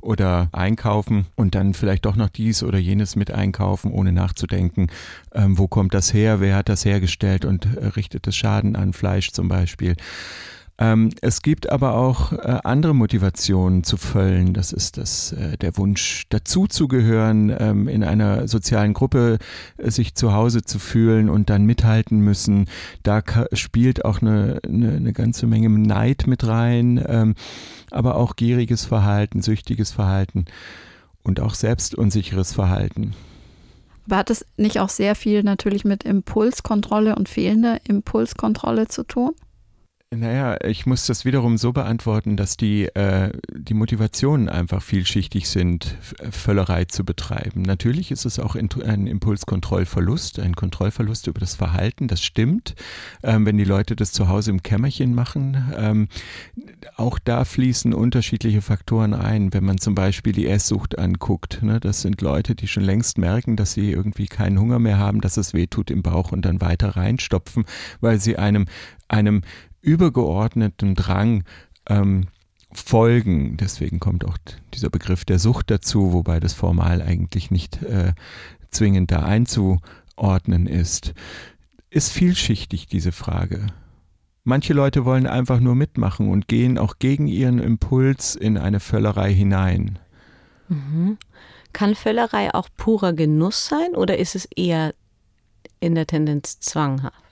oder 0.00 0.48
einkaufen 0.52 1.26
und 1.34 1.54
dann 1.54 1.74
vielleicht 1.74 2.04
doch 2.04 2.16
noch 2.16 2.28
dies 2.28 2.62
oder 2.62 2.78
jenes 2.78 3.16
mit 3.16 3.30
einkaufen, 3.30 3.90
ohne 3.90 4.12
nachzudenken, 4.12 4.88
ähm, 5.32 5.58
wo 5.58 5.68
kommt 5.68 5.94
das 5.94 6.14
her, 6.14 6.40
wer 6.40 6.56
hat 6.56 6.68
das 6.68 6.84
hergestellt 6.84 7.44
und 7.44 7.66
äh, 7.76 7.86
richtet 7.86 8.26
es 8.26 8.36
Schaden 8.36 8.76
an 8.76 8.92
Fleisch 8.92 9.32
zum 9.32 9.48
Beispiel. 9.48 9.96
Ähm, 10.76 11.10
es 11.20 11.42
gibt 11.42 11.70
aber 11.70 11.94
auch 11.94 12.32
äh, 12.32 12.58
andere 12.64 12.94
Motivationen 12.94 13.84
zu 13.84 13.96
Völlen. 13.96 14.54
Das 14.54 14.72
ist 14.72 14.96
das, 14.96 15.32
äh, 15.32 15.56
der 15.56 15.76
Wunsch, 15.76 16.24
dazuzugehören, 16.30 17.54
ähm, 17.56 17.86
in 17.86 18.02
einer 18.02 18.48
sozialen 18.48 18.92
Gruppe 18.92 19.38
äh, 19.76 19.90
sich 19.90 20.16
zu 20.16 20.32
Hause 20.32 20.62
zu 20.62 20.80
fühlen 20.80 21.30
und 21.30 21.48
dann 21.48 21.64
mithalten 21.64 22.18
müssen. 22.18 22.68
Da 23.04 23.22
spielt 23.52 24.04
auch 24.04 24.20
eine, 24.20 24.58
eine, 24.66 24.96
eine 24.96 25.12
ganze 25.12 25.46
Menge 25.46 25.68
Neid 25.68 26.26
mit 26.26 26.44
rein, 26.44 27.02
ähm, 27.06 27.34
aber 27.92 28.16
auch 28.16 28.34
gieriges 28.34 28.84
Verhalten, 28.84 29.42
süchtiges 29.42 29.92
Verhalten 29.92 30.46
und 31.22 31.38
auch 31.38 31.54
selbstunsicheres 31.54 32.52
Verhalten. 32.52 33.14
Aber 34.06 34.16
hat 34.16 34.30
es 34.30 34.44
nicht 34.56 34.80
auch 34.80 34.88
sehr 34.88 35.14
viel 35.14 35.44
natürlich 35.44 35.84
mit 35.84 36.02
Impulskontrolle 36.02 37.14
und 37.14 37.28
fehlender 37.28 37.78
Impulskontrolle 37.86 38.88
zu 38.88 39.04
tun? 39.04 39.34
Naja, 40.16 40.56
ich 40.64 40.86
muss 40.86 41.06
das 41.06 41.24
wiederum 41.24 41.56
so 41.56 41.72
beantworten, 41.72 42.36
dass 42.36 42.56
die, 42.56 42.84
äh, 42.94 43.30
die 43.52 43.74
Motivationen 43.74 44.48
einfach 44.48 44.82
vielschichtig 44.82 45.48
sind, 45.48 45.96
Völlerei 46.30 46.84
zu 46.84 47.04
betreiben. 47.04 47.62
Natürlich 47.62 48.10
ist 48.10 48.24
es 48.24 48.38
auch 48.38 48.54
ein 48.54 49.06
Impulskontrollverlust, 49.06 50.38
ein 50.38 50.54
Kontrollverlust 50.54 51.26
über 51.26 51.40
das 51.40 51.54
Verhalten, 51.54 52.08
das 52.08 52.22
stimmt. 52.22 52.74
Ähm, 53.22 53.46
wenn 53.46 53.56
die 53.56 53.64
Leute 53.64 53.96
das 53.96 54.12
zu 54.12 54.28
Hause 54.28 54.50
im 54.50 54.62
Kämmerchen 54.62 55.14
machen, 55.14 55.72
ähm, 55.76 56.08
auch 56.96 57.18
da 57.18 57.44
fließen 57.44 57.92
unterschiedliche 57.92 58.62
Faktoren 58.62 59.14
ein. 59.14 59.52
Wenn 59.52 59.64
man 59.64 59.78
zum 59.78 59.94
Beispiel 59.94 60.32
die 60.32 60.46
Esssucht 60.46 60.98
anguckt, 60.98 61.62
ne, 61.62 61.80
das 61.80 62.02
sind 62.02 62.20
Leute, 62.20 62.54
die 62.54 62.68
schon 62.68 62.84
längst 62.84 63.18
merken, 63.18 63.56
dass 63.56 63.72
sie 63.72 63.90
irgendwie 63.90 64.26
keinen 64.26 64.60
Hunger 64.60 64.78
mehr 64.78 64.98
haben, 64.98 65.20
dass 65.20 65.36
es 65.36 65.54
weh 65.54 65.66
tut 65.66 65.90
im 65.90 66.02
Bauch 66.02 66.32
und 66.32 66.44
dann 66.44 66.60
weiter 66.60 66.96
reinstopfen, 66.96 67.64
weil 68.00 68.20
sie 68.20 68.36
einem 68.36 68.66
einem 69.08 69.42
übergeordneten 69.84 70.94
Drang 70.94 71.44
ähm, 71.88 72.28
folgen. 72.72 73.56
Deswegen 73.56 74.00
kommt 74.00 74.24
auch 74.24 74.38
dieser 74.72 74.90
Begriff 74.90 75.24
der 75.24 75.38
Sucht 75.38 75.70
dazu, 75.70 76.12
wobei 76.12 76.40
das 76.40 76.52
formal 76.52 77.02
eigentlich 77.02 77.50
nicht 77.50 77.82
äh, 77.82 78.12
zwingend 78.70 79.10
da 79.10 79.20
einzuordnen 79.20 80.66
ist. 80.66 81.14
Ist 81.90 82.12
vielschichtig 82.12 82.86
diese 82.86 83.12
Frage. 83.12 83.66
Manche 84.42 84.74
Leute 84.74 85.04
wollen 85.04 85.26
einfach 85.26 85.60
nur 85.60 85.74
mitmachen 85.74 86.28
und 86.28 86.48
gehen 86.48 86.76
auch 86.76 86.98
gegen 86.98 87.28
ihren 87.28 87.58
Impuls 87.58 88.34
in 88.34 88.58
eine 88.58 88.80
Völlerei 88.80 89.32
hinein. 89.32 89.98
Mhm. 90.68 91.16
Kann 91.72 91.94
Völlerei 91.94 92.52
auch 92.52 92.68
purer 92.76 93.14
Genuss 93.14 93.66
sein 93.66 93.94
oder 93.94 94.18
ist 94.18 94.34
es 94.34 94.44
eher 94.44 94.94
in 95.80 95.94
der 95.94 96.06
Tendenz 96.06 96.60
zwanghaft? 96.60 97.23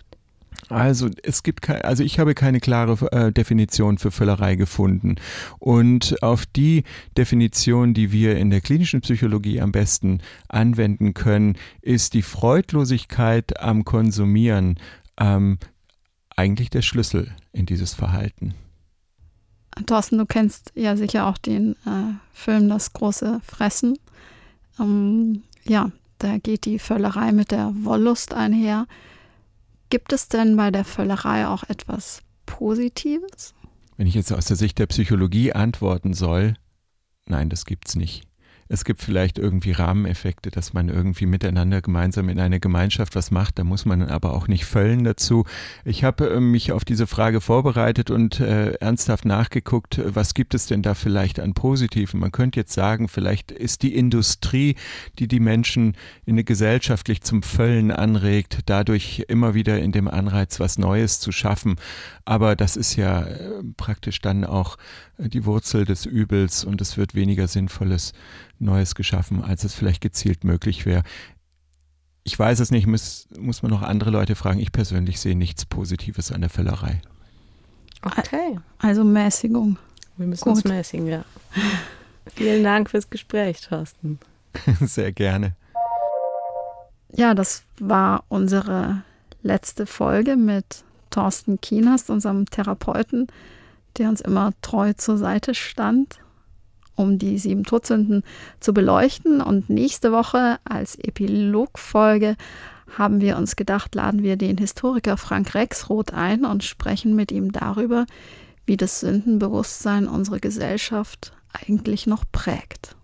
Also 0.69 1.11
es 1.23 1.43
gibt 1.43 1.63
kein, 1.63 1.83
also 1.83 2.03
ich 2.03 2.19
habe 2.19 2.35
keine 2.35 2.61
klare 2.61 3.11
äh, 3.13 3.33
Definition 3.33 3.99
für 3.99 4.11
Völlerei 4.11 4.55
gefunden. 4.55 5.17
Und 5.59 6.23
auf 6.23 6.47
die 6.47 6.85
Definition, 7.17 7.95
die 7.95 8.13
wir 8.13 8.37
in 8.37 8.51
der 8.51 8.61
klinischen 8.61 9.01
Psychologie 9.01 9.61
am 9.61 9.73
besten 9.73 10.21
anwenden 10.49 11.15
können, 11.15 11.57
ist 11.81 12.15
die 12.15 12.23
Freudlosigkeit 12.23 13.61
am 13.61 13.85
Konsumieren 13.85 14.79
ähm, 15.19 15.59
eigentlich 16.37 16.71
der 16.71 16.83
Schlüssel 16.83 17.35
in 17.53 17.67
dieses 17.67 17.95
Verhalten. 17.95 18.55
Thorsten, 19.87 20.19
du 20.19 20.27
kennst 20.27 20.73
ja 20.75 20.97
sicher 20.97 21.27
auch 21.27 21.39
den 21.39 21.73
äh, 21.87 22.15
Film 22.33 22.69
Das 22.69 22.93
große 22.93 23.41
Fressen. 23.45 23.99
Ähm, 24.79 25.43
ja, 25.65 25.91
da 26.19 26.39
geht 26.39 26.67
die 26.67 26.79
Völlerei 26.79 27.33
mit 27.33 27.51
der 27.51 27.73
Wollust 27.83 28.35
einher. 28.35 28.87
Gibt 29.93 30.15
es 30.15 30.29
denn 30.29 30.57
bei 30.57 30.71
der 30.71 30.87
Völlerei 30.87 31.47
auch 31.47 31.65
etwas 31.65 32.23
Positives? 32.47 33.53
Wenn 33.99 34.07
ich 34.07 34.15
jetzt 34.15 34.33
aus 34.33 34.47
der 34.47 34.57
Sicht 34.57 34.79
der 34.79 34.87
Psychologie 34.87 35.53
antworten 35.53 36.15
soll, 36.15 36.55
nein, 37.27 37.51
das 37.51 37.67
gibt's 37.67 37.95
nicht. 37.95 38.27
Es 38.73 38.87
gibt 38.87 39.03
vielleicht 39.03 39.37
irgendwie 39.37 39.73
Rahmeneffekte, 39.73 40.51
dass 40.51 40.73
man 40.73 40.89
irgendwie 40.89 41.27
miteinander 41.27 41.83
gemeinsam 41.83 42.31
in 42.31 42.41
einer 42.41 42.59
Gemeinschaft 42.59 43.15
was 43.15 43.31
macht. 43.31 43.59
Da 43.59 43.65
muss 43.65 43.85
man 43.85 44.01
aber 44.01 44.33
auch 44.33 44.49
nicht 44.49 44.65
völlen 44.65 45.05
dazu. 45.05 45.45
Ich 45.85 46.05
habe 46.05 46.31
äh, 46.31 46.41
mich 46.41 46.73
auf 46.73 46.83
diese 46.83 47.07
Frage 47.07 47.43
vorbereitet 47.43 48.11
und 48.11 48.41
äh, 48.41 48.73
ernsthaft 48.77 49.27
nachgeguckt, 49.27 50.01
was 50.03 50.33
gibt 50.33 50.55
es 50.55 50.69
denn 50.69 50.81
da 50.81 50.95
vielleicht 50.95 51.39
an 51.39 51.53
Positiven? 51.53 52.19
Man 52.19 52.33
könnte 52.33 52.61
jetzt 52.61 52.73
sagen, 52.73 53.09
vielleicht 53.09 53.53
ist 53.53 53.83
die 53.83 53.95
Industrie, 53.95 54.77
die 55.19 55.29
die 55.29 55.41
Menschen 55.41 55.95
in 56.25 56.37
eine 56.37 56.45
gesellschaftlich 56.45 57.21
zum 57.21 57.43
Völlen 57.43 57.91
anregt, 57.91 58.61
dadurch 58.65 59.27
immer 59.29 59.53
wieder 59.53 59.81
in 59.81 59.93
dem 59.93 60.09
Anreiz, 60.09 60.61
was 60.61 60.79
Neues 60.79 61.21
zu 61.21 61.31
schaffen. 61.31 61.77
Aber 62.25 62.57
das 62.57 62.77
ist 62.79 62.97
ja 62.97 63.21
äh, 63.21 63.51
praktisch 63.77 64.23
dann 64.23 64.47
auch 64.47 64.79
die 65.29 65.45
Wurzel 65.45 65.85
des 65.85 66.07
Übels 66.07 66.65
und 66.65 66.81
es 66.81 66.97
wird 66.97 67.15
weniger 67.15 67.49
Sinnvolles 67.49 68.13
Neues 68.59 68.95
geschaffen, 68.95 69.43
als 69.43 69.65
es 69.65 69.75
vielleicht 69.75 70.01
gezielt 70.01 70.45
möglich 70.45 70.87
wäre. 70.87 71.03
Ich 72.25 72.39
weiß 72.39 72.61
es 72.61 72.71
nicht, 72.71 72.87
muss, 72.87 73.29
muss 73.39 73.63
man 73.63 73.71
noch 73.71 73.83
andere 73.83 74.11
Leute 74.11 74.35
fragen. 74.35 74.61
Ich 74.61 74.73
persönlich 74.73 75.21
sehe 75.21 75.37
nichts 75.37 75.65
Positives 75.65 76.31
an 76.31 76.41
der 76.41 76.51
Völlerei. 76.51 77.01
Okay. 78.03 78.59
Also 78.79 79.05
Mäßigung. 79.05 79.79
Wir 80.17 80.27
müssen 80.27 80.45
Gut. 80.45 80.57
uns 80.57 80.65
mäßigen, 80.65 81.07
ja. 81.07 81.25
Vielen 82.35 82.63
Dank 82.63 82.91
fürs 82.91 83.11
Gespräch, 83.11 83.61
Thorsten. 83.63 84.19
Sehr 84.81 85.13
gerne. 85.13 85.57
Ja, 87.15 87.35
das 87.35 87.65
war 87.79 88.25
unsere 88.29 89.03
letzte 89.43 89.87
Folge 89.87 90.37
mit 90.37 90.85
Thorsten 91.11 91.61
Kienast, 91.61 92.11
unserem 92.11 92.47
Therapeuten, 92.47 93.27
der 93.99 94.09
uns 94.09 94.21
immer 94.21 94.53
treu 94.63 94.93
zur 94.95 95.19
Seite 95.19 95.55
stand 95.55 96.19
um 96.95 97.19
die 97.19 97.39
sieben 97.39 97.65
Todsünden 97.65 98.23
zu 98.61 98.73
beleuchten. 98.73 99.41
Und 99.41 99.71
nächste 99.71 100.13
Woche 100.13 100.59
als 100.65 100.97
Epilogfolge 100.97 102.37
haben 102.97 103.21
wir 103.21 103.37
uns 103.37 103.57
gedacht, 103.57 103.95
laden 103.95 104.23
wir 104.23 104.37
den 104.37 104.59
Historiker 104.59 105.17
Frank 105.17 105.55
Rexroth 105.55 106.13
ein 106.13 106.45
und 106.45 106.65
sprechen 106.65 107.15
mit 107.15 107.33
ihm 107.33 107.53
darüber, 107.53 108.07
wie 108.67 108.77
das 108.77 109.01
Sündenbewusstsein 109.01 110.07
unsere 110.07 110.41
Gesellschaft 110.41 111.33
eigentlich 111.53 112.07
noch 112.07 112.25
prägt. 112.31 112.97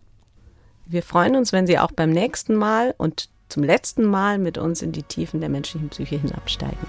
Wir 0.86 1.02
freuen 1.02 1.36
uns, 1.36 1.52
wenn 1.52 1.66
Sie 1.66 1.78
auch 1.78 1.92
beim 1.92 2.10
nächsten 2.10 2.54
Mal 2.54 2.94
und 2.96 3.28
zum 3.48 3.62
letzten 3.62 4.04
Mal 4.04 4.38
mit 4.38 4.58
uns 4.58 4.82
in 4.82 4.92
die 4.92 5.02
Tiefen 5.02 5.40
der 5.40 5.48
menschlichen 5.48 5.88
Psyche 5.88 6.16
hinabsteigen. 6.16 6.86